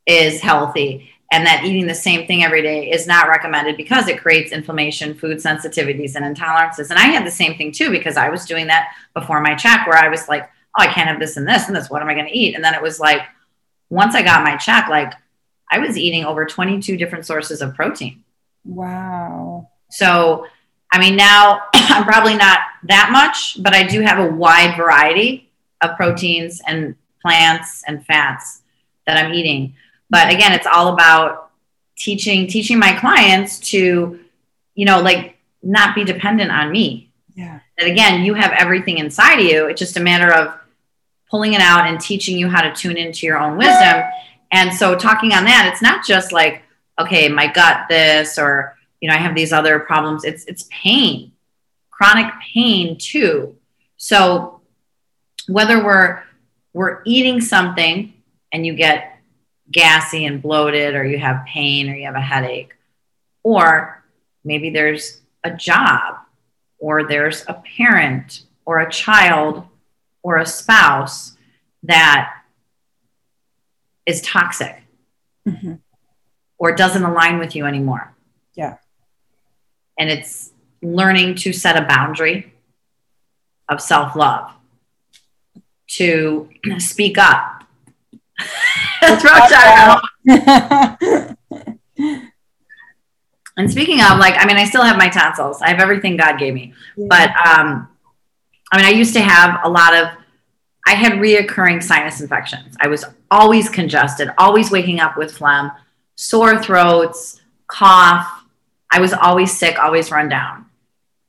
[0.07, 4.21] is healthy and that eating the same thing every day is not recommended because it
[4.21, 6.91] creates inflammation, food sensitivities, and intolerances.
[6.91, 9.87] And I had the same thing too because I was doing that before my CHEK
[9.87, 11.91] where I was like, oh, I can't have this and this and this.
[11.91, 12.55] What am I going to eat?
[12.55, 13.23] And then it was like,
[13.91, 15.13] once I got my CHEK, like
[15.71, 18.23] I was eating over 22 different sources of protein.
[18.65, 19.71] Wow.
[19.91, 20.47] So,
[20.93, 25.51] I mean, now I'm probably not that much, but I do have a wide variety
[25.81, 28.63] of proteins and plants and fats
[29.07, 29.75] that I'm eating.
[30.11, 31.51] But again, it's all about
[31.97, 34.21] teaching teaching my clients to,
[34.75, 37.11] you know, like not be dependent on me.
[37.35, 37.61] Yeah.
[37.79, 39.67] That again, you have everything inside of you.
[39.67, 40.55] It's just a matter of
[41.31, 44.05] pulling it out and teaching you how to tune into your own wisdom.
[44.53, 46.63] And so talking on that, it's not just like,
[46.99, 50.25] okay, my gut this or you know, I have these other problems.
[50.25, 51.33] It's it's pain,
[51.91, 53.57] chronic pain too.
[53.97, 54.61] So
[55.49, 56.23] whether we're
[56.73, 58.13] we're eating something
[58.53, 59.19] and you get
[59.71, 62.75] gassy and bloated or you have pain or you have a headache
[63.43, 64.05] or
[64.45, 66.17] maybe there's a job
[66.79, 69.65] or there's a parent or a child
[70.23, 71.37] or a spouse
[71.83, 72.33] that
[74.05, 74.83] is toxic
[75.47, 75.75] mm-hmm.
[76.59, 78.15] or doesn't align with you anymore.
[78.55, 78.77] Yeah.
[79.99, 82.53] And it's learning to set a boundary
[83.69, 84.51] of self love,
[85.89, 87.65] to speak up.
[89.01, 89.39] Throw
[93.57, 95.63] and speaking of, like, I mean, I still have my tonsils.
[95.63, 96.75] I have everything God gave me.
[96.97, 97.07] Yeah.
[97.09, 97.89] But um,
[98.73, 100.09] I mean, I used to have a lot of,
[100.87, 102.77] I had reoccurring sinus infections.
[102.81, 105.73] I was always congested, always waking up with phlegm,
[106.15, 108.36] sore throats, cough.
[108.91, 110.67] I was always sick, always run down.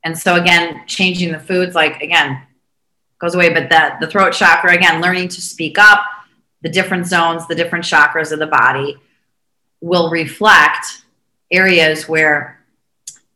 [0.04, 2.42] And so again, changing the foods, like again,
[3.20, 3.54] goes away.
[3.54, 6.02] But the the throat chakra, again, learning to speak up,
[6.62, 8.98] the different zones, the different chakras of the body
[9.82, 11.04] will reflect
[11.52, 12.60] areas where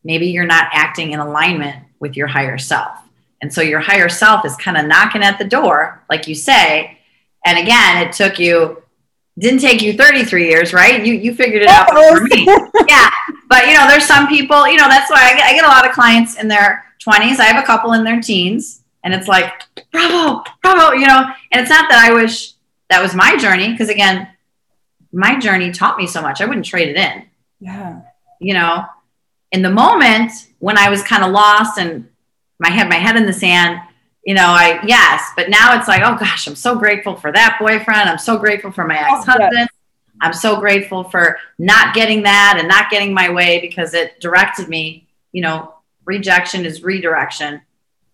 [0.04, 2.98] maybe you're not acting in alignment with your higher self.
[3.40, 6.98] And so your higher self is kind of knocking at the door, like you say.
[7.44, 8.82] And again, it took you,
[9.38, 11.04] didn't take you 33 years, right?
[11.04, 12.46] You, you figured it out for me.
[12.88, 13.10] yeah.
[13.52, 15.68] But, you know, there's some people, you know, that's why I get, I get a
[15.68, 17.38] lot of clients in their 20s.
[17.38, 18.80] I have a couple in their teens.
[19.04, 19.52] And it's like,
[19.90, 21.26] bravo, bravo, you know.
[21.52, 22.54] And it's not that I wish
[22.88, 24.26] that was my journey, because again,
[25.12, 26.40] my journey taught me so much.
[26.40, 27.26] I wouldn't trade it in.
[27.60, 28.00] Yeah.
[28.40, 28.86] You know,
[29.50, 32.08] in the moment when I was kind of lost and
[32.58, 33.80] my had my head in the sand,
[34.24, 37.58] you know, I, yes, but now it's like, oh gosh, I'm so grateful for that
[37.60, 38.08] boyfriend.
[38.08, 39.68] I'm so grateful for my oh, ex husband.
[40.22, 44.68] I'm so grateful for not getting that and not getting my way because it directed
[44.68, 47.60] me, you know, rejection is redirection.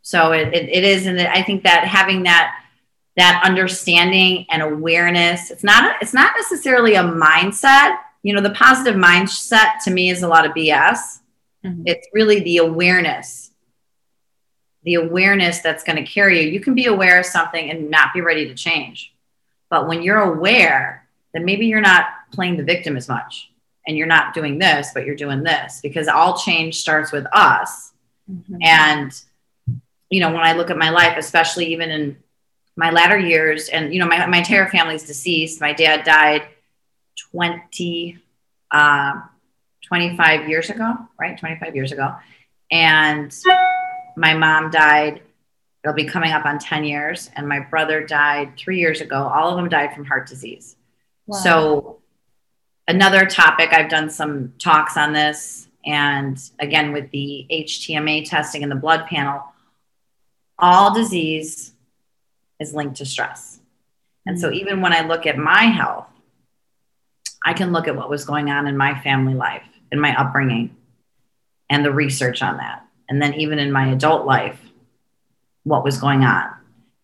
[0.02, 1.06] So it, it, it is.
[1.06, 2.64] And I think that having that,
[3.16, 7.98] that understanding and awareness, it's not, it's not necessarily a mindset.
[8.22, 11.20] You know, the positive mindset to me is a lot of BS.
[11.64, 11.82] Mm-hmm.
[11.86, 13.48] It's really the awareness
[14.84, 16.50] the awareness that's going to carry you.
[16.50, 19.12] You can be aware of something and not be ready to change.
[19.68, 21.06] But when you're aware,
[21.38, 23.50] then maybe you're not playing the victim as much
[23.86, 27.92] and you're not doing this, but you're doing this because all change starts with us.
[28.30, 28.56] Mm-hmm.
[28.60, 29.22] And,
[30.10, 32.16] you know, when I look at my life, especially even in
[32.76, 35.60] my latter years, and, you know, my, my entire family's deceased.
[35.60, 36.42] My dad died
[37.30, 38.18] 20,
[38.72, 39.20] uh,
[39.86, 41.38] 25 years ago, right?
[41.38, 42.14] 25 years ago.
[42.70, 43.34] And
[44.16, 45.22] my mom died
[45.84, 49.48] it'll be coming up on 10 years and my brother died three years ago all
[49.48, 50.74] of them died from heart disease
[51.28, 51.38] wow.
[51.38, 51.98] so
[52.88, 58.72] another topic i've done some talks on this and again with the htma testing and
[58.72, 59.42] the blood panel
[60.58, 61.72] all disease
[62.58, 63.60] is linked to stress
[64.26, 64.54] and so mm.
[64.54, 66.06] even when i look at my health
[67.44, 69.62] i can look at what was going on in my family life
[69.92, 70.74] in my upbringing
[71.70, 74.60] and the research on that and then even in my adult life,
[75.64, 76.50] what was going on.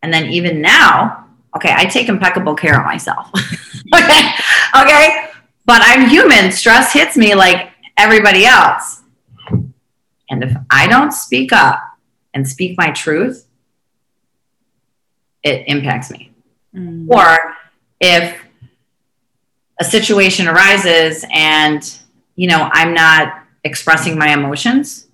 [0.03, 1.24] And then even now,
[1.57, 3.31] okay, I take impeccable care of myself.
[3.95, 4.31] okay.
[4.77, 5.29] Okay.
[5.67, 6.51] But I'm human.
[6.51, 9.03] Stress hits me like everybody else.
[10.29, 11.81] And if I don't speak up
[12.35, 13.47] and speak my truth,
[15.45, 16.33] it impacts me.
[16.75, 17.09] Mm.
[17.09, 17.55] Or
[18.01, 18.37] if
[19.79, 21.99] a situation arises and,
[22.37, 25.07] you know, I'm not expressing my emotions,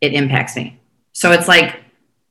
[0.00, 0.80] it impacts me.
[1.12, 1.82] So it's like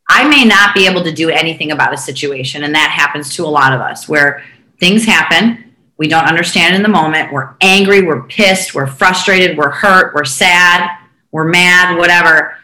[0.08, 2.64] I may not be able to do anything about a situation.
[2.64, 4.44] And that happens to a lot of us where
[4.80, 5.76] things happen.
[5.98, 7.32] We don't understand in the moment.
[7.32, 10.90] We're angry, we're pissed, we're frustrated, we're hurt, we're sad,
[11.32, 12.58] we're mad, whatever.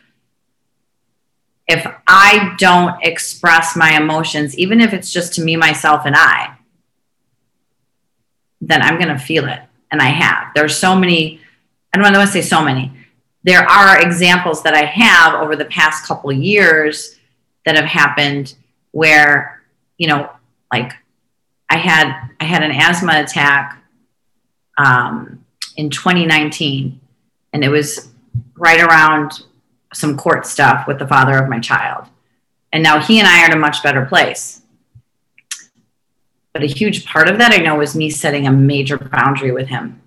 [1.67, 6.57] If I don't express my emotions, even if it's just to me, myself, and I,
[8.59, 9.61] then I'm going to feel it.
[9.89, 10.47] And I have.
[10.53, 11.39] There's so many,
[11.93, 12.91] I don't want to say so many
[13.43, 17.15] there are examples that I have over the past couple years
[17.65, 18.55] that have happened
[18.91, 19.61] where,
[19.97, 20.29] you know,
[20.71, 20.93] like
[21.69, 23.81] I had I had an asthma attack
[24.77, 25.45] um,
[25.77, 26.99] in 2019,
[27.53, 28.09] and it was
[28.57, 29.43] right around
[29.93, 32.07] some court stuff with the father of my child.
[32.73, 34.61] And now he and I are in a much better place.
[36.53, 39.67] But a huge part of that I know was me setting a major boundary with
[39.67, 40.01] him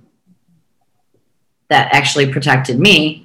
[1.68, 3.23] that actually protected me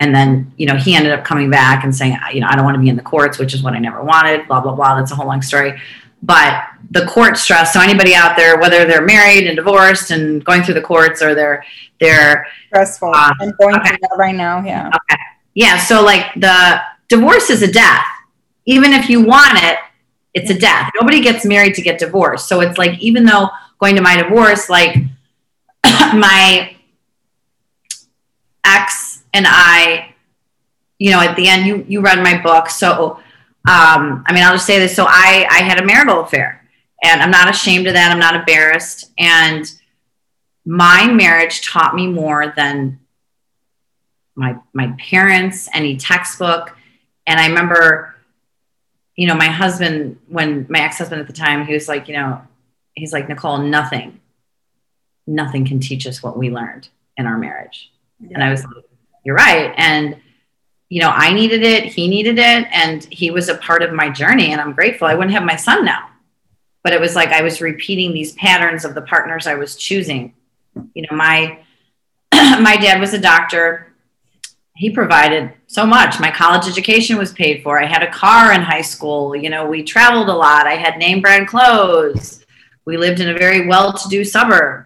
[0.00, 2.64] and then you know he ended up coming back and saying you know i don't
[2.64, 4.96] want to be in the courts which is what i never wanted blah blah blah.
[4.96, 5.78] That's a whole long story.
[6.22, 10.62] But the court stress so anybody out there whether they're married and divorced and going
[10.62, 11.64] through the courts or they're
[12.00, 13.12] they're stressful.
[13.14, 13.88] uh, i'm going okay.
[13.88, 14.88] through that right now yeah.
[14.88, 15.20] Okay.
[15.54, 18.04] Yeah so like the divorce is a death.
[18.64, 19.78] Even if you want it
[20.34, 20.90] it's a death.
[21.00, 22.46] Nobody gets married to get divorced.
[22.46, 24.96] So it's like even though going to my divorce like
[25.84, 26.76] my
[28.64, 30.14] ex and I,
[30.98, 33.18] you know, at the end, you you read my book, so
[33.68, 34.94] um, I mean, I'll just say this.
[34.94, 36.66] So I I had a marital affair,
[37.02, 38.10] and I'm not ashamed of that.
[38.12, 39.70] I'm not embarrassed, and
[40.64, 43.00] my marriage taught me more than
[44.34, 46.76] my my parents, any textbook,
[47.26, 48.12] and I remember.
[49.18, 52.12] You know, my husband, when my ex husband at the time, he was like, you
[52.12, 52.42] know,
[52.92, 54.20] he's like, Nicole, nothing,
[55.26, 57.90] nothing can teach us what we learned in our marriage.
[58.20, 58.32] Yeah.
[58.34, 58.84] And I was like,
[59.26, 59.74] you're right.
[59.76, 60.20] And,
[60.88, 64.08] you know, I needed it, he needed it, and he was a part of my
[64.08, 64.52] journey.
[64.52, 65.06] And I'm grateful.
[65.06, 66.08] I wouldn't have my son now.
[66.82, 70.32] But it was like I was repeating these patterns of the partners I was choosing.
[70.94, 71.58] You know, my
[72.32, 73.86] my dad was a doctor
[74.76, 76.20] he provided so much.
[76.20, 77.80] My college education was paid for.
[77.80, 79.34] I had a car in high school.
[79.34, 80.66] You know, we traveled a lot.
[80.66, 82.44] I had name brand clothes.
[82.84, 84.84] We lived in a very well to do suburb.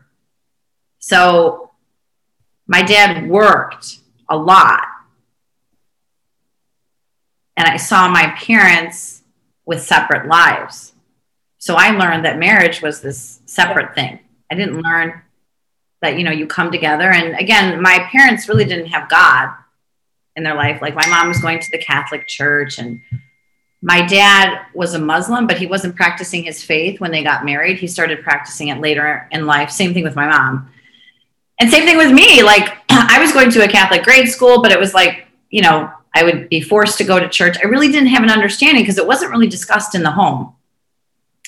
[1.00, 1.72] So
[2.68, 3.98] my dad worked
[4.30, 4.86] a lot.
[7.56, 9.22] And I saw my parents
[9.66, 10.94] with separate lives.
[11.58, 14.18] So I learned that marriage was this separate thing.
[14.50, 15.20] I didn't learn
[16.00, 17.10] that, you know, you come together.
[17.10, 19.54] And again, my parents really didn't have God
[20.36, 20.80] in their life.
[20.80, 23.02] Like my mom was going to the Catholic Church and
[23.82, 27.78] my dad was a Muslim, but he wasn't practicing his faith when they got married.
[27.78, 29.70] He started practicing it later in life.
[29.70, 30.70] Same thing with my mom.
[31.58, 32.42] And same thing with me.
[32.42, 35.90] Like I was going to a Catholic grade school, but it was like, you know,
[36.14, 37.56] I would be forced to go to church.
[37.62, 40.54] I really didn't have an understanding because it wasn't really discussed in the home.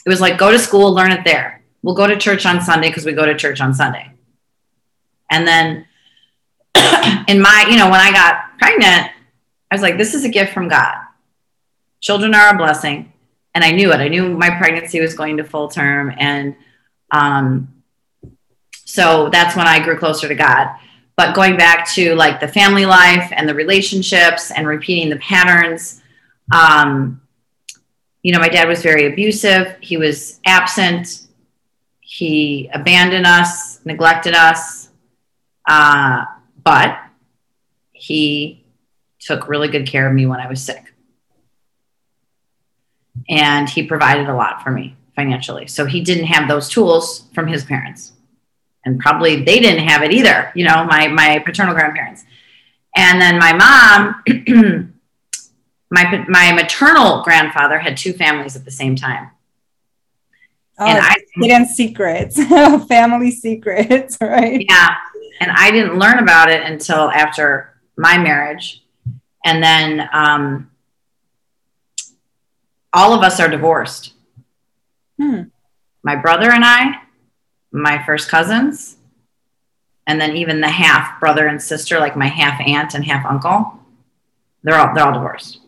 [0.05, 1.63] It was like, go to school, learn it there.
[1.83, 4.11] We'll go to church on Sunday because we go to church on Sunday.
[5.31, 5.87] And then
[7.29, 9.11] in my, you know, when I got pregnant,
[9.71, 10.95] I was like, this is a gift from God.
[12.01, 13.13] Children are a blessing.
[13.55, 13.97] And I knew it.
[13.97, 16.13] I knew my pregnancy was going to full term.
[16.17, 16.57] And
[17.11, 17.83] um,
[18.85, 20.77] so that's when I grew closer to God.
[21.23, 26.03] But going back to like the family life and the relationships and repeating the patterns,
[26.53, 27.23] um,
[28.25, 29.77] you know, my dad was very abusive.
[29.81, 31.29] He was absent.
[32.01, 34.89] He abandoned us, neglected us.
[35.65, 36.25] Uh,
[36.65, 36.99] but
[37.93, 38.65] he
[39.21, 40.93] took really good care of me when I was sick.
[43.29, 45.69] And he provided a lot for me financially.
[45.69, 48.13] So he didn't have those tools from his parents.
[48.85, 52.25] And probably they didn't have it either, you know, my, my paternal grandparents.
[52.97, 54.23] And then my mom,
[55.91, 59.31] my, my maternal grandfather had two families at the same time.
[60.79, 62.43] Oh, and I hidden secrets,
[62.87, 64.65] family secrets, right?
[64.69, 64.95] Yeah.
[65.41, 68.85] And I didn't learn about it until after my marriage.
[69.45, 70.71] And then um,
[72.93, 74.15] all of us are divorced.
[75.21, 75.43] Hmm.
[76.03, 77.03] My brother and I,
[77.73, 78.97] my first cousins,
[80.07, 83.81] and then even the half brother and sister, like my half aunt and half uncle,
[84.63, 85.61] they're all they're all divorced.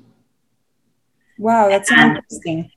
[1.39, 2.71] Wow, that's and, interesting.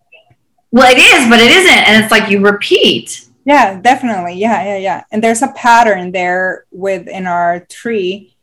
[0.72, 3.26] Well, it is, but it isn't, and it's like you repeat.
[3.46, 4.34] Yeah, definitely.
[4.34, 5.04] Yeah, yeah, yeah.
[5.12, 8.36] And there's a pattern there within our tree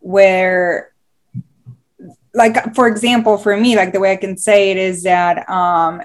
[0.00, 0.92] where
[2.34, 6.00] like for example for me like the way i can say it is that um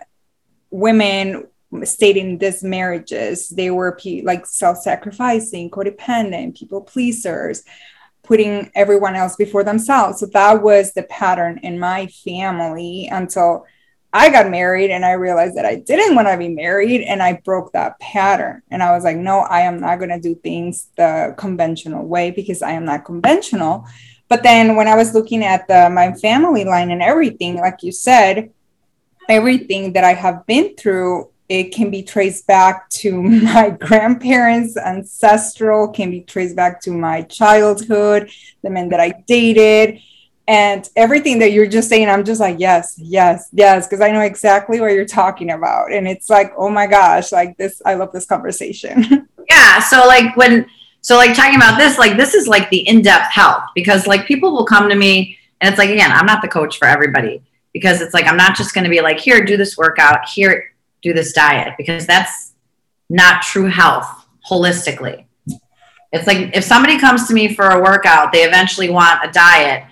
[0.72, 1.46] women
[1.84, 7.64] stayed in these marriages they were like self-sacrificing codependent people pleasers
[8.24, 13.66] putting everyone else before themselves so that was the pattern in my family until
[14.16, 17.42] I got married and I realized that I didn't want to be married and I
[17.44, 18.62] broke that pattern.
[18.70, 22.30] And I was like, no, I am not going to do things the conventional way
[22.30, 23.88] because I am not conventional.
[24.30, 27.92] But then when I was looking at the, my family line and everything, like you
[27.92, 28.52] said,
[29.28, 35.88] everything that I have been through, it can be traced back to my grandparents, ancestral,
[35.88, 38.30] can be traced back to my childhood,
[38.62, 40.00] the men that I dated
[40.48, 44.20] and everything that you're just saying i'm just like yes yes yes because i know
[44.20, 48.12] exactly what you're talking about and it's like oh my gosh like this i love
[48.12, 49.28] this conversation.
[49.50, 50.66] Yeah so like when
[51.02, 54.54] so like talking about this like this is like the in-depth health because like people
[54.54, 58.00] will come to me and it's like again i'm not the coach for everybody because
[58.00, 60.73] it's like i'm not just going to be like here do this workout here
[61.04, 62.54] do this diet because that's
[63.10, 64.08] not true health
[64.50, 65.26] holistically
[66.12, 69.84] it's like if somebody comes to me for a workout they eventually want a diet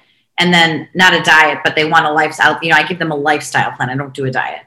[0.42, 2.58] and then not a diet, but they want a lifestyle.
[2.64, 3.92] You know, I give them a lifestyle plan.
[3.92, 4.62] I don't do a diet.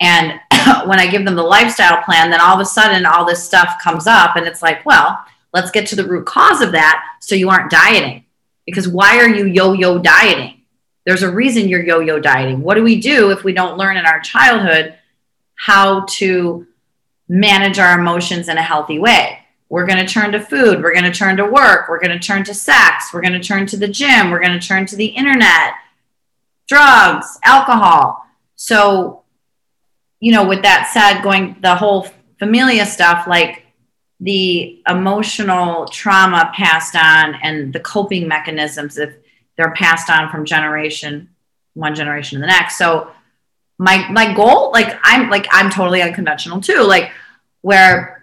[0.00, 0.40] And
[0.88, 3.82] when I give them the lifestyle plan, then all of a sudden all this stuff
[3.82, 5.18] comes up, and it's like, well,
[5.52, 8.24] let's get to the root cause of that so you aren't dieting.
[8.64, 10.62] Because why are you yo yo dieting?
[11.04, 12.60] There's a reason you're yo yo dieting.
[12.60, 14.94] What do we do if we don't learn in our childhood
[15.58, 16.66] how to
[17.28, 19.38] manage our emotions in a healthy way?
[19.68, 22.18] we're going to turn to food we're going to turn to work we're going to
[22.18, 24.96] turn to sex we're going to turn to the gym we're going to turn to
[24.96, 25.74] the internet
[26.66, 28.24] drugs alcohol
[28.56, 29.22] so
[30.20, 32.06] you know with that said going the whole
[32.38, 33.64] familia stuff like
[34.20, 39.14] the emotional trauma passed on and the coping mechanisms if
[39.56, 41.28] they're passed on from generation
[41.74, 43.10] one generation to the next so
[43.78, 47.10] my my goal like i'm like i'm totally unconventional too like
[47.62, 48.18] where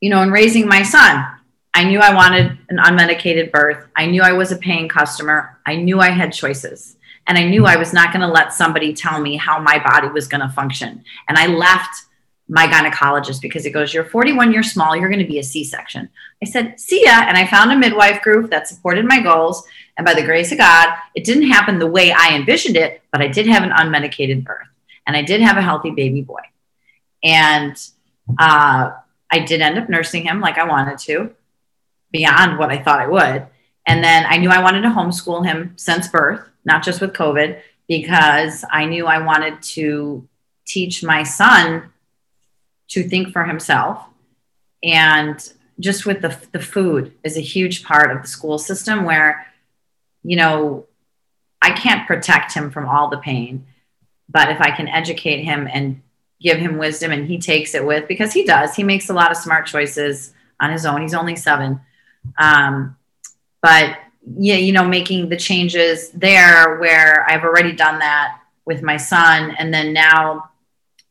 [0.00, 1.26] you know, in raising my son,
[1.74, 3.86] I knew I wanted an unmedicated birth.
[3.96, 5.58] I knew I was a paying customer.
[5.66, 6.96] I knew I had choices.
[7.26, 10.08] And I knew I was not going to let somebody tell me how my body
[10.08, 11.04] was going to function.
[11.28, 12.06] And I left
[12.48, 15.62] my gynecologist because he goes, You're 41 you're small, you're going to be a C
[15.62, 16.08] section.
[16.42, 17.24] I said, See ya.
[17.26, 19.62] And I found a midwife group that supported my goals.
[19.98, 23.20] And by the grace of God, it didn't happen the way I envisioned it, but
[23.20, 24.68] I did have an unmedicated birth
[25.08, 26.42] and I did have a healthy baby boy.
[27.24, 27.74] And
[28.38, 28.90] uh,
[29.32, 31.34] I did end up nursing him like I wanted to,
[32.12, 33.46] beyond what I thought I would.
[33.86, 37.58] And then I knew I wanted to homeschool him since birth, not just with COVID,
[37.88, 40.28] because I knew I wanted to
[40.66, 41.90] teach my son
[42.88, 44.04] to think for himself.
[44.82, 45.40] And
[45.80, 49.46] just with the, the food is a huge part of the school system where,
[50.22, 50.86] you know,
[51.62, 53.64] I can't protect him from all the pain,
[54.28, 56.02] but if I can educate him and
[56.40, 59.30] give him wisdom and he takes it with, because he does, he makes a lot
[59.30, 61.02] of smart choices on his own.
[61.02, 61.80] He's only seven.
[62.38, 62.96] Um,
[63.62, 63.98] but
[64.36, 69.54] yeah, you know, making the changes there where I've already done that with my son.
[69.58, 70.50] And then now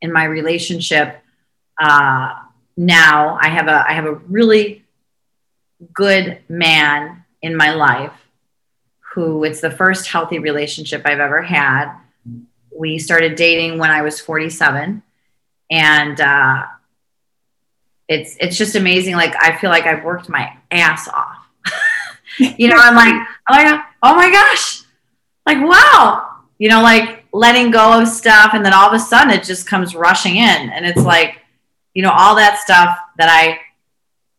[0.02, 1.22] in my relationship,
[1.82, 2.36] uh,
[2.76, 4.86] now I have a I have a really
[5.94, 8.14] good man in my life
[9.14, 11.92] who it's the first healthy relationship I've ever had.
[12.78, 15.02] We started dating when I was 47
[15.70, 16.66] and uh,
[18.08, 21.48] it's it's just amazing like I feel like I've worked my ass off.
[22.40, 24.84] you know, I'm like I'm like oh my gosh.
[25.46, 26.36] Like wow.
[26.58, 29.68] You know like letting go of stuff and then all of a sudden it just
[29.68, 31.42] comes rushing in and it's like
[31.98, 33.60] you know, all that stuff that I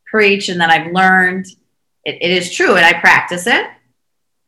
[0.06, 1.46] preach and that I've learned,
[2.04, 3.66] it, it is true and I practice it.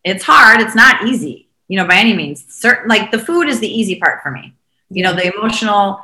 [0.05, 0.61] It's hard.
[0.61, 2.45] It's not easy, you know, by any means.
[2.49, 4.57] Certain like the food is the easy part for me.
[4.89, 6.01] You know, the emotional,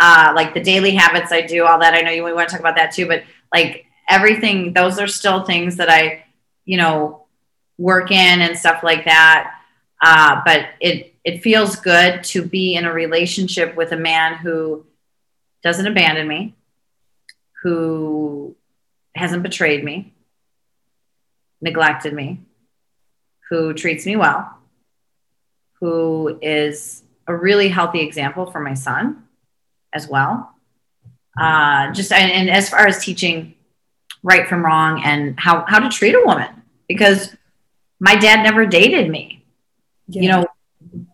[0.00, 1.94] uh, like the daily habits I do, all that.
[1.94, 3.22] I know you want to talk about that too, but
[3.54, 6.24] like everything, those are still things that I,
[6.64, 7.26] you know,
[7.78, 9.54] work in and stuff like that.
[10.02, 14.84] Uh, but it it feels good to be in a relationship with a man who
[15.62, 16.56] doesn't abandon me,
[17.62, 18.56] who
[19.14, 20.12] hasn't betrayed me,
[21.60, 22.40] neglected me,
[23.48, 24.58] who treats me well,
[25.84, 29.24] who is a really healthy example for my son
[29.92, 30.54] as well.
[31.38, 33.54] Uh, just and, and as far as teaching
[34.22, 36.48] right from wrong and how how to treat a woman
[36.88, 37.36] because
[38.00, 39.44] my dad never dated me.
[40.08, 40.22] Yeah.
[40.22, 40.46] You know,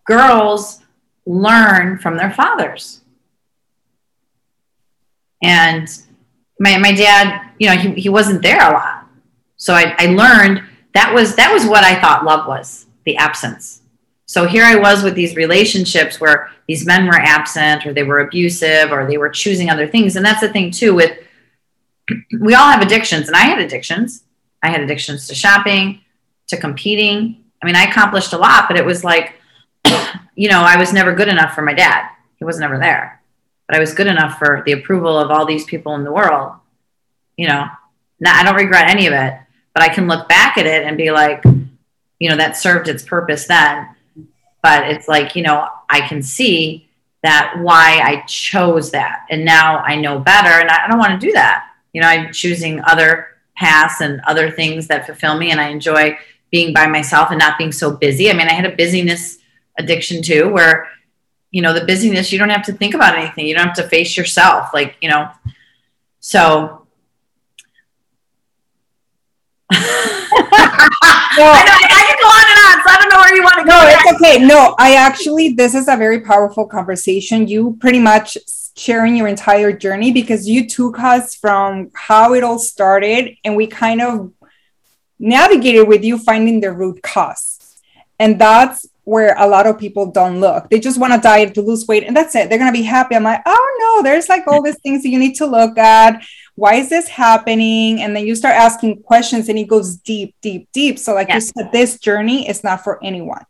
[0.05, 0.79] girls
[1.25, 3.01] learn from their fathers
[5.41, 5.89] and
[6.59, 9.07] my, my dad, you know, he, he wasn't there a lot.
[9.57, 10.63] So I, I learned
[10.93, 13.80] that was, that was what I thought love was the absence.
[14.31, 18.19] So here I was with these relationships where these men were absent or they were
[18.19, 20.15] abusive or they were choosing other things.
[20.15, 21.17] And that's the thing too with,
[22.39, 24.23] we all have addictions and I had addictions.
[24.63, 26.01] I had addictions to shopping,
[26.47, 27.43] to competing.
[27.61, 29.35] I mean, I accomplished a lot, but it was like,
[30.35, 32.07] you know, I was never good enough for my dad.
[32.37, 33.21] He was never there
[33.71, 36.55] but I was good enough for the approval of all these people in the world.
[37.37, 37.67] You know,
[38.19, 39.33] now I don't regret any of it,
[39.73, 41.41] but I can look back at it and be like,
[42.19, 43.87] you know, that served its purpose then.
[44.61, 46.87] But it's like, you know, I can see
[47.23, 49.25] that why I chose that.
[49.29, 51.67] And now I know better and I don't want to do that.
[51.93, 56.17] You know, I'm choosing other paths and other things that fulfill me and I enjoy
[56.51, 58.29] being by myself and not being so busy.
[58.29, 59.39] I mean, I had a busyness
[59.77, 60.87] addiction too, where
[61.51, 63.87] you know the busyness you don't have to think about anything you don't have to
[63.87, 65.29] face yourself like you know
[66.19, 66.77] so
[69.73, 73.63] I, know, I go on and on, so I don't know where you want to
[73.63, 73.71] go.
[73.71, 74.03] No, it's
[74.35, 74.45] okay.
[74.45, 77.47] No, I actually, this is a very powerful conversation.
[77.47, 78.37] You pretty much
[78.75, 83.67] sharing your entire journey because you took us from how it all started and we
[83.67, 84.31] kind of
[85.19, 87.59] navigated with you finding the root cause.
[88.17, 90.69] And that's where a lot of people don't look.
[90.69, 92.49] They just want to diet to lose weight and that's it.
[92.49, 93.15] They're going to be happy.
[93.15, 96.23] I'm like, oh no, there's like all these things that you need to look at.
[96.55, 98.01] Why is this happening?
[98.01, 100.99] And then you start asking questions and it goes deep, deep, deep.
[100.99, 103.43] So, like you said, this journey is not for anyone.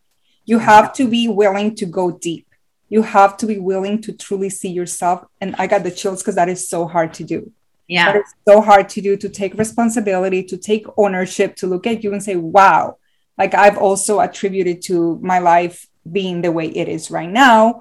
[0.51, 2.45] You have to be willing to go deep.
[2.89, 5.23] You have to be willing to truly see yourself.
[5.39, 7.53] And I got the chills because that is so hard to do.
[7.87, 8.11] Yeah.
[8.11, 12.03] That is so hard to do to take responsibility, to take ownership, to look at
[12.03, 12.97] you and say, wow,
[13.37, 17.79] like I've also attributed to my life being the way it is right now.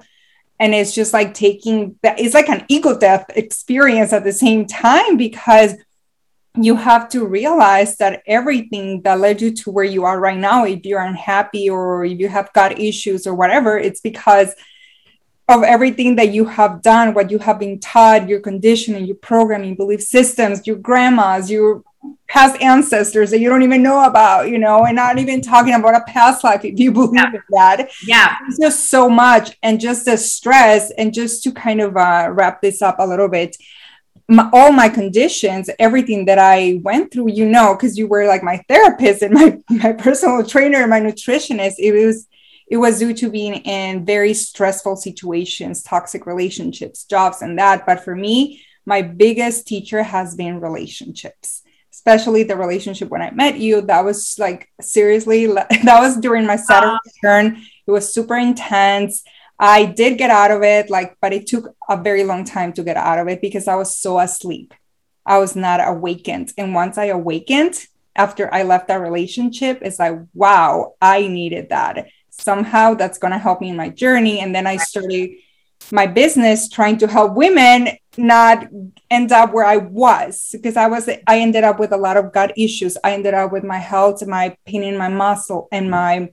[0.57, 4.65] And it's just like taking that, it's like an ego death experience at the same
[4.65, 5.75] time because
[6.55, 10.65] you have to realize that everything that led you to where you are right now,
[10.65, 14.53] if you're unhappy or if you have got issues or whatever, it's because
[15.47, 19.75] of everything that you have done, what you have been taught, your conditioning, your programming,
[19.75, 21.83] belief systems, your grandmas, your
[22.27, 25.95] past ancestors that you don't even know about, you know, and not even talking about
[25.95, 27.27] a past life if you believe yeah.
[27.33, 27.89] in that.
[28.05, 28.37] Yeah.
[28.47, 29.57] It's just so much.
[29.63, 33.27] And just the stress, and just to kind of uh, wrap this up a little
[33.27, 33.55] bit,
[34.31, 38.43] my, all my conditions, everything that I went through, you know, because you were like
[38.43, 42.27] my therapist and my, my personal trainer, and my nutritionist, it was
[42.67, 47.85] it was due to being in very stressful situations, toxic relationships, jobs, and that.
[47.85, 53.57] But for me, my biggest teacher has been relationships, especially the relationship when I met
[53.57, 53.81] you.
[53.81, 57.57] That was like seriously, that was during my Saturn return.
[57.57, 57.63] Ah.
[57.87, 59.23] It was super intense.
[59.61, 62.83] I did get out of it, like, but it took a very long time to
[62.83, 64.73] get out of it because I was so asleep.
[65.25, 66.51] I was not awakened.
[66.57, 67.85] And once I awakened
[68.15, 73.37] after I left that relationship, it's like, wow, I needed that somehow that's going to
[73.37, 75.31] help me in my journey and then i started
[75.91, 78.67] my business trying to help women not
[79.09, 82.31] end up where i was because i was i ended up with a lot of
[82.31, 86.29] gut issues i ended up with my health my pain in my muscle and my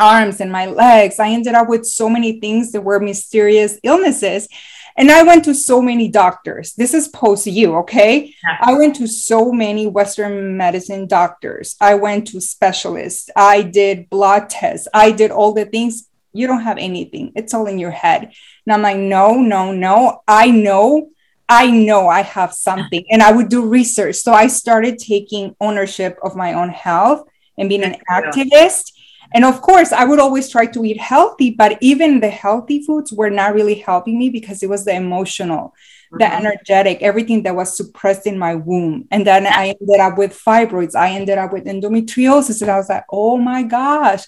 [0.00, 4.48] arms and my legs i ended up with so many things that were mysterious illnesses
[4.96, 6.74] and I went to so many doctors.
[6.74, 8.34] This is post you, okay?
[8.60, 11.76] I went to so many Western medicine doctors.
[11.80, 13.30] I went to specialists.
[13.34, 14.88] I did blood tests.
[14.92, 16.08] I did all the things.
[16.32, 17.32] You don't have anything.
[17.34, 18.32] It's all in your head.
[18.66, 20.22] And I'm like, no, no, no.
[20.28, 21.10] I know,
[21.48, 23.04] I know I have something.
[23.10, 24.16] And I would do research.
[24.16, 27.26] So I started taking ownership of my own health
[27.56, 28.92] and being an activist
[29.32, 33.12] and of course, I would always try to eat healthy, but even the healthy foods
[33.12, 35.74] were not really helping me because it was the emotional,
[36.12, 36.18] mm-hmm.
[36.18, 39.06] the energetic, everything that was suppressed in my womb.
[39.10, 42.60] And then I ended up with fibroids, I ended up with endometriosis.
[42.60, 44.24] And I was like, oh my gosh.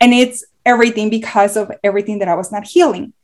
[0.00, 3.14] And it's everything because of everything that I was not healing.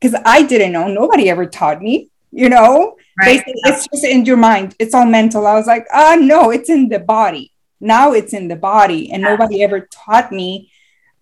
[0.00, 3.42] Because I didn't know, nobody ever taught me, you know, right.
[3.46, 5.46] it's just in your mind, it's all mental.
[5.46, 7.51] I was like, ah, oh, no, it's in the body
[7.82, 9.12] now it's in the body.
[9.12, 10.72] And nobody ever taught me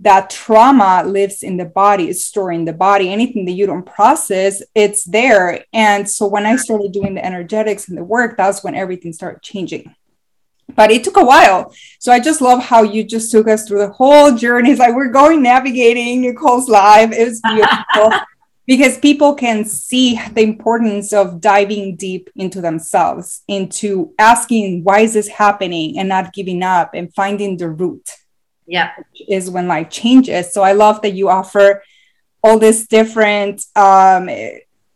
[0.00, 3.12] that trauma lives in the body is stored in the body.
[3.12, 5.64] Anything that you don't process it's there.
[5.72, 9.42] And so when i started doing the energetics and the work that's when everything started
[9.42, 9.94] changing.
[10.74, 11.74] But it took a while.
[11.98, 14.70] So i just love how you just took us through the whole journey.
[14.70, 17.12] It's like we're going navigating nicole's life.
[17.12, 18.12] It was beautiful
[18.70, 25.14] because people can see the importance of diving deep into themselves, into asking, why is
[25.14, 28.08] this happening, and not giving up and finding the root.
[28.68, 28.92] Yeah.
[29.28, 30.54] Is when life changes.
[30.54, 31.82] So I love that you offer
[32.44, 34.30] all these different um,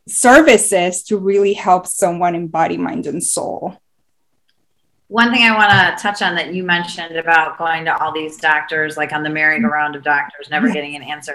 [0.07, 3.77] services to really help someone in body, mind, and soul.
[5.09, 8.37] One thing I want to touch on that you mentioned about going to all these
[8.37, 10.75] doctors, like on the merry-go-round of doctors, never yeah.
[10.75, 11.35] getting an answer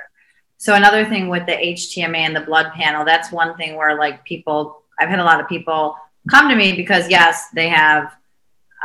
[0.60, 4.26] so another thing with the HTMA and the blood panel, that's one thing where like
[4.26, 5.96] people, I've had a lot of people
[6.30, 8.14] come to me because yes, they have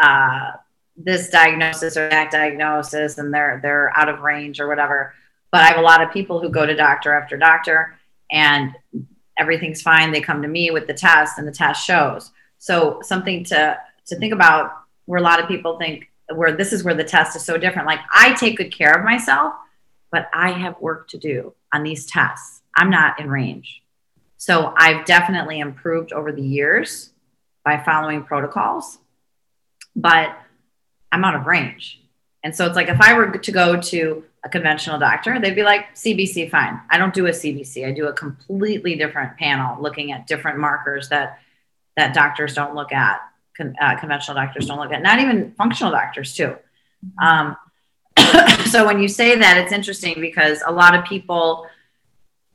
[0.00, 0.52] uh,
[0.96, 5.14] this diagnosis or that diagnosis and they're they're out of range or whatever.
[5.50, 7.96] But I have a lot of people who go to doctor after doctor
[8.30, 8.76] and
[9.36, 10.12] everything's fine.
[10.12, 12.30] They come to me with the test and the test shows.
[12.58, 14.70] So something to to think about
[15.06, 17.88] where a lot of people think where this is where the test is so different.
[17.88, 19.54] Like I take good care of myself,
[20.12, 22.62] but I have work to do on these tests.
[22.76, 23.82] I'm not in range.
[24.36, 27.10] So I've definitely improved over the years
[27.64, 28.98] by following protocols,
[29.96, 30.36] but
[31.10, 32.00] I'm out of range.
[32.42, 35.62] And so it's like if I were to go to a conventional doctor, they'd be
[35.62, 36.80] like, CBC, fine.
[36.90, 37.88] I don't do a CBC.
[37.88, 41.38] I do a completely different panel looking at different markers that
[41.96, 43.20] that doctors don't look at,
[43.56, 46.56] con- uh, conventional doctors don't look at, not even functional doctors too.
[47.22, 47.56] Um,
[48.66, 51.66] so when you say that, it's interesting because a lot of people,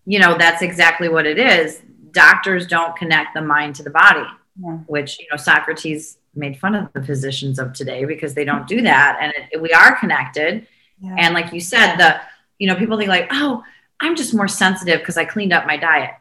[0.05, 1.81] you know, that's exactly what it is.
[2.11, 4.25] Doctors don't connect the mind to the body,
[4.61, 4.77] yeah.
[4.87, 8.81] which, you know, Socrates made fun of the physicians of today because they don't do
[8.81, 9.17] that.
[9.21, 10.67] And it, we are connected.
[11.01, 11.15] Yeah.
[11.17, 12.19] And like you said, the,
[12.57, 13.63] you know, people think like, oh,
[13.99, 16.11] I'm just more sensitive because I cleaned up my diet.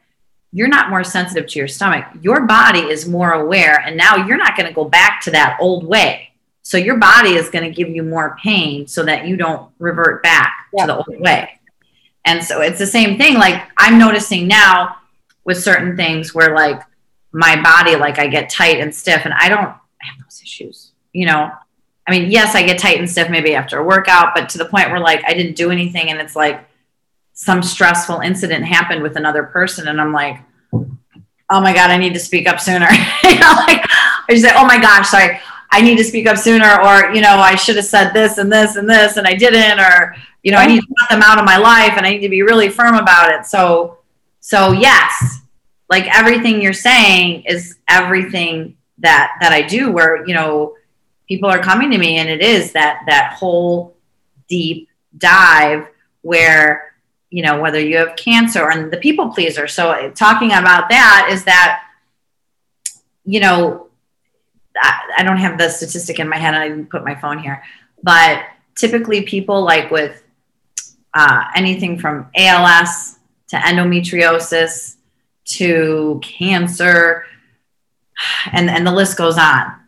[0.53, 2.07] You're not more sensitive to your stomach.
[2.23, 3.83] Your body is more aware.
[3.85, 6.28] And now you're not going to go back to that old way
[6.69, 10.23] so your body is going to give you more pain so that you don't revert
[10.23, 10.85] back yeah.
[10.85, 11.59] to the old way.
[12.27, 13.37] And so it's the same thing.
[13.37, 14.97] Like I'm noticing now
[15.45, 16.83] with certain things where like
[17.33, 21.25] my body, like I get tight and stiff and I don't have those issues, you
[21.25, 21.51] know?
[22.07, 24.67] I mean, yes, I get tight and stiff maybe after a workout, but to the
[24.67, 26.69] point where like I didn't do anything and it's like
[27.33, 30.39] some stressful incident happened with another person and I'm like,
[30.71, 32.91] oh my God, I need to speak up sooner.
[33.25, 35.41] you know, like I just say, oh my gosh, sorry.
[35.71, 38.51] I need to speak up sooner, or, you know, I should have said this and
[38.51, 41.39] this and this and I didn't, or, you know, I need to cut them out
[41.39, 43.45] of my life and I need to be really firm about it.
[43.47, 43.99] So,
[44.41, 45.41] so yes,
[45.91, 50.75] like everything you're saying is everything that, that I do where, you know,
[51.29, 53.95] people are coming to me and it is that that whole
[54.49, 55.87] deep dive
[56.23, 56.95] where
[57.31, 61.45] you know whether you have cancer and the people pleaser so talking about that is
[61.45, 61.85] that
[63.25, 63.88] you know
[64.83, 67.63] I, don't have the statistic in my head i didn't put my phone here
[68.03, 68.43] but
[68.75, 70.23] typically people like with
[71.15, 73.19] uh, anything from als
[73.49, 74.97] to endometriosis
[75.45, 77.25] to cancer
[78.53, 79.79] and, and the list goes on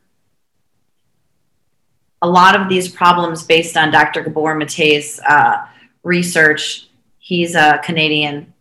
[2.23, 4.23] a lot of these problems based on Dr.
[4.23, 5.67] Gabor Mate's uh,
[6.03, 6.89] research.
[7.19, 8.53] He's a Canadian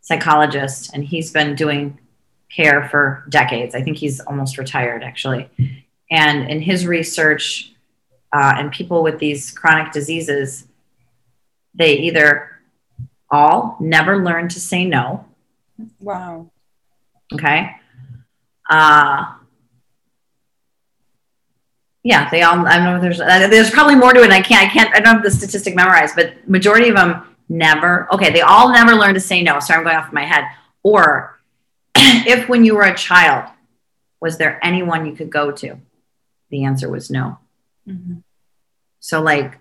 [0.00, 1.98] psychologist and he's been doing
[2.56, 3.74] care for decades.
[3.74, 5.48] I think he's almost retired actually.
[6.10, 7.72] And in his research,
[8.32, 10.66] uh, and people with these chronic diseases,
[11.74, 12.60] they either
[13.30, 15.26] all never learn to say no.
[16.00, 16.50] Wow.
[17.32, 17.76] Okay.
[18.68, 19.34] Uh,
[22.02, 22.66] yeah, they all.
[22.66, 23.00] I don't know.
[23.00, 24.30] There's uh, there's probably more to it.
[24.30, 24.68] I can't.
[24.68, 24.94] I can't.
[24.94, 28.06] I don't have the statistic memorized, but majority of them never.
[28.12, 29.58] Okay, they all never learn to say no.
[29.60, 30.44] Sorry, I'm going off my head.
[30.84, 31.35] Or
[32.26, 33.50] if when you were a child,
[34.20, 35.76] was there anyone you could go to?
[36.50, 37.38] The answer was no.
[37.88, 38.18] Mm-hmm.
[39.00, 39.58] So, like,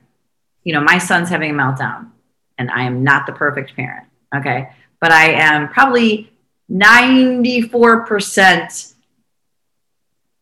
[0.63, 2.09] you know, my son's having a meltdown,
[2.57, 4.07] and I am not the perfect parent.
[4.35, 4.69] Okay,
[4.99, 6.31] but I am probably
[6.71, 8.93] 94%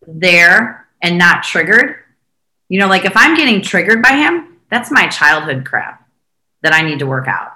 [0.08, 1.98] there and not triggered,
[2.70, 6.08] you know, like if I'm getting triggered by him, that's my childhood crap
[6.62, 7.54] that I need to work out.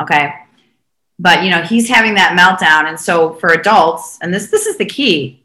[0.00, 0.32] Okay.
[1.18, 2.88] But you know, he's having that meltdown.
[2.88, 5.44] And so for adults, and this this is the key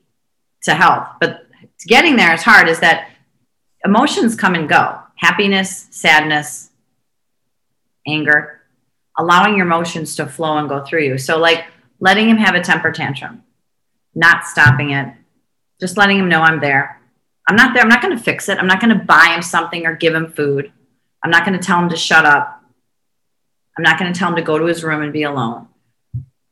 [0.63, 1.47] to health, but
[1.87, 3.09] getting there is hard, is that
[3.83, 4.99] emotions come and go.
[5.15, 6.71] Happiness, sadness,
[8.07, 8.61] anger,
[9.17, 11.17] allowing your emotions to flow and go through you.
[11.17, 11.65] So like
[11.99, 13.43] letting him have a temper tantrum,
[14.15, 15.13] not stopping it,
[15.79, 17.01] just letting him know I'm there
[17.47, 17.83] I'm not there.
[17.83, 18.57] I'm not going to fix it.
[18.57, 20.71] I'm not going to buy him something or give him food.
[21.23, 22.62] I'm not going to tell him to shut up.
[23.77, 25.67] I'm not going to tell him to go to his room and be alone.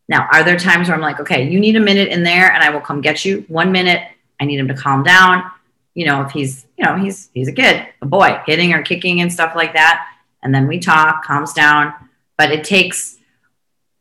[0.07, 2.63] Now, are there times where I'm like, okay, you need a minute in there and
[2.63, 3.45] I will come get you.
[3.47, 4.05] One minute,
[4.39, 5.49] I need him to calm down.
[5.93, 9.21] You know, if he's, you know, he's he's a kid, a boy, hitting or kicking
[9.21, 10.07] and stuff like that.
[10.43, 11.93] And then we talk, calms down.
[12.37, 13.17] But it takes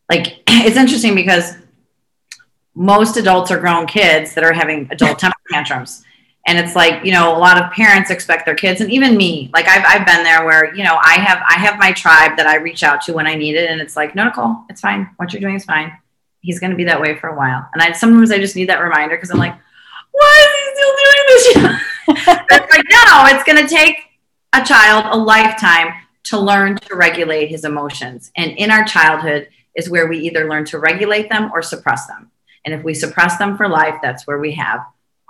[0.09, 1.55] like it's interesting because
[2.75, 6.05] most adults are grown kids that are having adult temper tantrums
[6.51, 9.51] and it's like you know a lot of parents expect their kids and even me
[9.55, 12.47] like I've, I've been there where you know i have i have my tribe that
[12.47, 15.09] i reach out to when i need it and it's like no nicole it's fine.
[15.17, 15.97] What you're doing is fine.
[16.41, 17.69] He's going to be that way for a while.
[17.73, 19.57] And i sometimes i just need that reminder because i'm like
[20.11, 21.81] why is he still doing this?
[22.51, 23.97] Like no it's going to take
[24.53, 25.93] a child a lifetime
[26.25, 28.31] to learn to regulate his emotions.
[28.37, 32.31] And in our childhood is where we either learn to regulate them or suppress them.
[32.65, 34.81] And if we suppress them for life that's where we have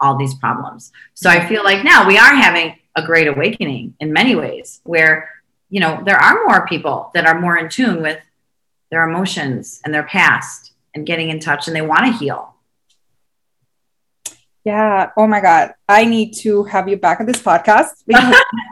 [0.01, 0.93] all these problems.
[1.15, 5.31] So I feel like now we are having a great awakening in many ways where,
[5.69, 8.19] you know, there are more people that are more in tune with
[8.91, 12.55] their emotions and their past and getting in touch and they want to heal.
[14.65, 15.11] Yeah.
[15.17, 15.73] Oh my God.
[15.89, 17.91] I need to have you back on this podcast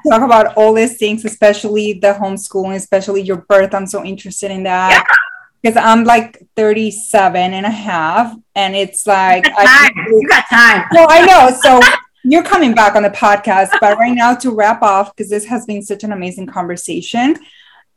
[0.08, 3.74] talk about all these things, especially the homeschooling, especially your birth.
[3.74, 4.90] I'm so interested in that.
[4.90, 5.27] Yeah
[5.62, 9.92] because I'm like 37 and a half, and it's like you got time.
[9.96, 10.84] I, you got time.
[10.92, 11.56] Well, I know.
[11.60, 11.80] So
[12.24, 15.66] you're coming back on the podcast, but right now to wrap off, because this has
[15.66, 17.36] been such an amazing conversation,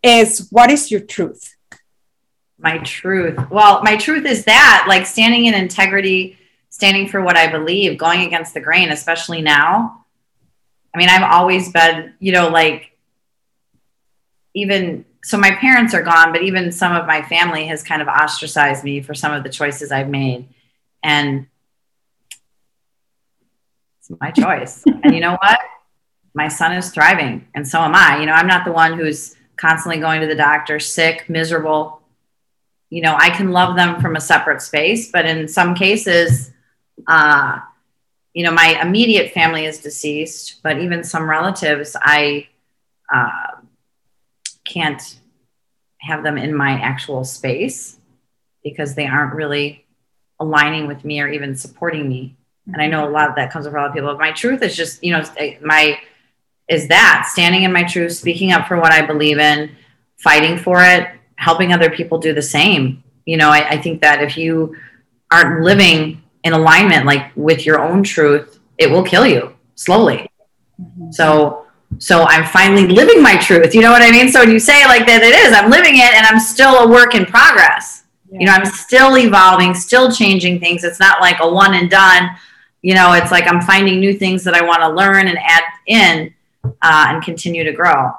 [0.03, 1.55] is what is your truth?
[2.57, 3.37] My truth.
[3.49, 6.37] Well, my truth is that like standing in integrity,
[6.69, 10.05] standing for what I believe, going against the grain, especially now.
[10.93, 12.97] I mean, I've always been, you know, like
[14.53, 18.07] even so my parents are gone, but even some of my family has kind of
[18.07, 20.47] ostracized me for some of the choices I've made.
[21.03, 21.47] And
[23.99, 24.83] it's my choice.
[25.03, 25.59] and you know what?
[26.33, 28.19] My son is thriving, and so am I.
[28.19, 32.01] You know, I'm not the one who's constantly going to the doctor, sick, miserable.
[32.89, 36.51] You know, I can love them from a separate space, but in some cases,
[37.07, 37.59] uh,
[38.33, 42.47] you know, my immediate family is deceased, but even some relatives, I,
[43.13, 43.50] uh,
[44.71, 45.19] can't
[45.99, 47.97] have them in my actual space
[48.63, 49.85] because they aren't really
[50.39, 52.35] aligning with me or even supporting me.
[52.67, 54.15] And I know a lot of that comes from a lot of people.
[54.17, 55.23] My truth is just, you know,
[55.61, 55.99] my
[56.69, 59.75] is that standing in my truth, speaking up for what I believe in,
[60.17, 63.03] fighting for it, helping other people do the same.
[63.25, 64.75] You know, I, I think that if you
[65.31, 70.29] aren't living in alignment like with your own truth, it will kill you slowly.
[70.79, 71.11] Mm-hmm.
[71.11, 71.65] So
[71.99, 73.75] so I'm finally living my truth.
[73.75, 74.29] You know what I mean?
[74.29, 76.87] So when you say like that, it is, I'm living it and I'm still a
[76.87, 78.03] work in progress.
[78.29, 78.39] Yeah.
[78.39, 80.83] You know, I'm still evolving, still changing things.
[80.83, 82.29] It's not like a one and done.
[82.81, 85.63] You know, it's like I'm finding new things that I want to learn and add
[85.85, 86.33] in
[86.63, 88.11] uh, and continue to grow.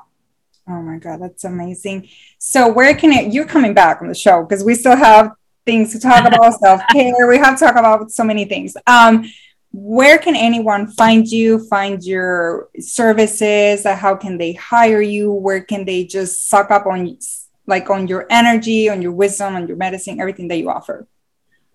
[0.68, 2.08] Oh my God, that's amazing.
[2.38, 5.32] So, where can it, you're coming back on the show because we still have
[5.64, 7.26] things to talk about self care.
[7.26, 8.76] We have to talk about so many things.
[8.86, 9.24] Um,
[9.72, 13.84] where can anyone find you, find your services?
[13.84, 15.32] How can they hire you?
[15.32, 17.18] Where can they just suck up on,
[17.66, 21.06] like, on your energy, on your wisdom, on your medicine, everything that you offer?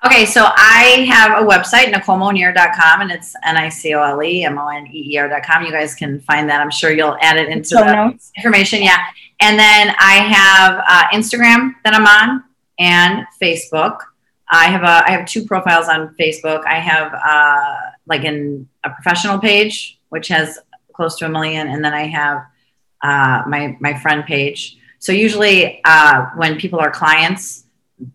[0.06, 4.46] Okay, so I have a website, NicoleMoneer.com, and it's N I C O L E
[4.46, 5.66] M O N E E R.com.
[5.66, 6.62] You guys can find that.
[6.62, 8.32] I'm sure you'll add it into the notes.
[8.38, 8.84] information.
[8.84, 9.04] Yeah.
[9.40, 12.44] And then I have uh, Instagram that I'm on
[12.78, 13.98] and Facebook.
[14.50, 16.66] I have a I have two profiles on Facebook.
[16.66, 17.76] I have uh,
[18.06, 20.60] like in a professional page which has
[20.94, 22.46] close to a million, and then I have
[23.02, 24.78] uh, my my friend page.
[25.00, 27.66] So usually uh, when people are clients,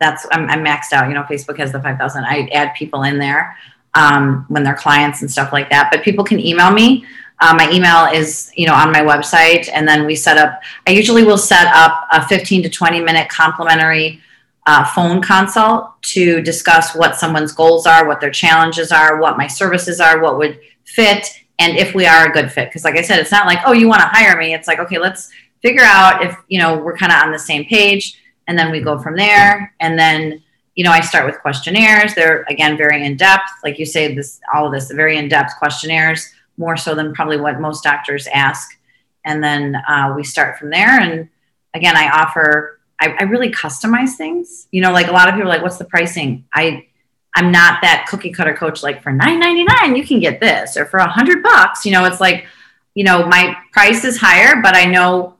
[0.00, 1.08] that's I'm, I'm, maxed out.
[1.08, 2.24] You know, Facebook has the five thousand.
[2.24, 3.56] I add people in there
[3.94, 5.90] um, when they're clients and stuff like that.
[5.92, 7.04] But people can email me.
[7.40, 10.62] Uh, my email is you know on my website, and then we set up.
[10.86, 14.20] I usually will set up a 15 to 20 minute complimentary
[14.66, 20.00] phone consult to discuss what someone's goals are, what their challenges are, what my services
[20.00, 22.68] are, what would fit, and if we are a good fit.
[22.68, 24.54] Because, like I said, it's not like, oh, you want to hire me.
[24.54, 25.30] It's like, okay, let's
[25.62, 28.80] figure out if you know we're kind of on the same page, and then we
[28.80, 29.74] go from there.
[29.80, 30.42] And then,
[30.74, 32.14] you know, I start with questionnaires.
[32.14, 35.52] They're again very in depth, like you say, this all of this very in depth
[35.58, 38.78] questionnaires, more so than probably what most doctors ask.
[39.24, 41.00] And then uh, we start from there.
[41.00, 41.28] And
[41.74, 44.68] again, I offer I, I really customize things.
[44.70, 46.44] You know, like a lot of people are like, what's the pricing?
[46.52, 46.86] I
[47.34, 50.98] I'm not that cookie cutter coach like for 9.99 you can get this or for
[50.98, 51.86] a hundred bucks.
[51.86, 52.46] You know, it's like,
[52.94, 55.36] you know, my price is higher, but I know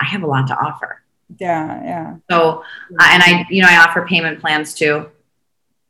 [0.00, 1.02] I have a lot to offer.
[1.38, 2.16] Yeah, yeah.
[2.30, 2.64] So,
[2.98, 5.10] uh, and I, you know, I offer payment plans too.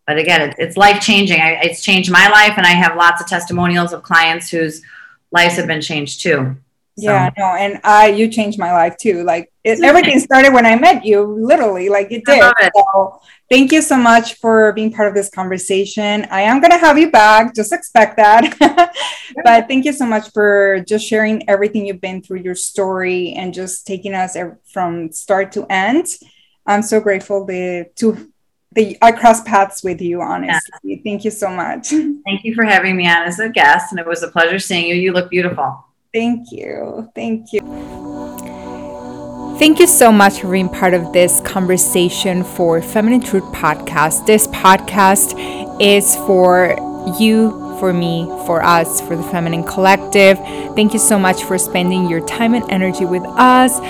[0.06, 1.40] But again, it, it's life changing.
[1.40, 4.82] I, It's changed my life, and I have lots of testimonials of clients whose
[5.30, 6.56] lives have been changed too.
[7.04, 9.22] Yeah, no, and I you changed my life too.
[9.24, 12.42] Like it, everything started when I met you, literally, like it did.
[12.60, 12.72] It.
[12.74, 16.26] So thank you so much for being part of this conversation.
[16.30, 18.56] I am gonna have you back, just expect that.
[19.44, 23.52] but thank you so much for just sharing everything you've been through, your story, and
[23.52, 24.36] just taking us
[24.72, 26.06] from start to end.
[26.66, 28.30] I'm so grateful that to
[28.72, 30.70] the I cross paths with you, honestly.
[30.82, 30.96] Yeah.
[31.02, 31.88] Thank you so much.
[31.88, 34.86] Thank you for having me on as a guest, and it was a pleasure seeing
[34.86, 34.94] you.
[34.94, 35.84] You look beautiful.
[36.12, 37.10] Thank you.
[37.14, 37.60] Thank you.
[39.58, 44.24] Thank you so much for being part of this conversation for Feminine Truth Podcast.
[44.24, 45.34] This podcast
[45.80, 46.74] is for
[47.20, 50.38] you for me, for us, for the Feminine Collective.
[50.76, 53.80] Thank you so much for spending your time and energy with us.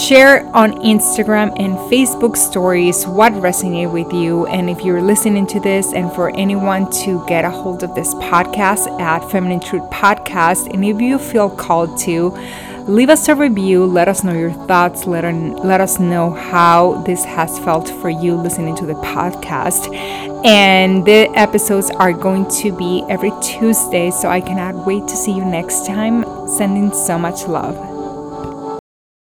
[0.00, 4.46] Share on Instagram and Facebook stories what resonated with you.
[4.46, 8.14] And if you're listening to this, and for anyone to get a hold of this
[8.14, 12.30] podcast at Feminine Truth Podcast, and if you feel called to,
[12.86, 15.22] leave us a review let us know your thoughts let,
[15.64, 19.92] let us know how this has felt for you listening to the podcast
[20.44, 25.32] and the episodes are going to be every tuesday so i cannot wait to see
[25.32, 26.24] you next time.
[26.48, 27.89] Sending so much love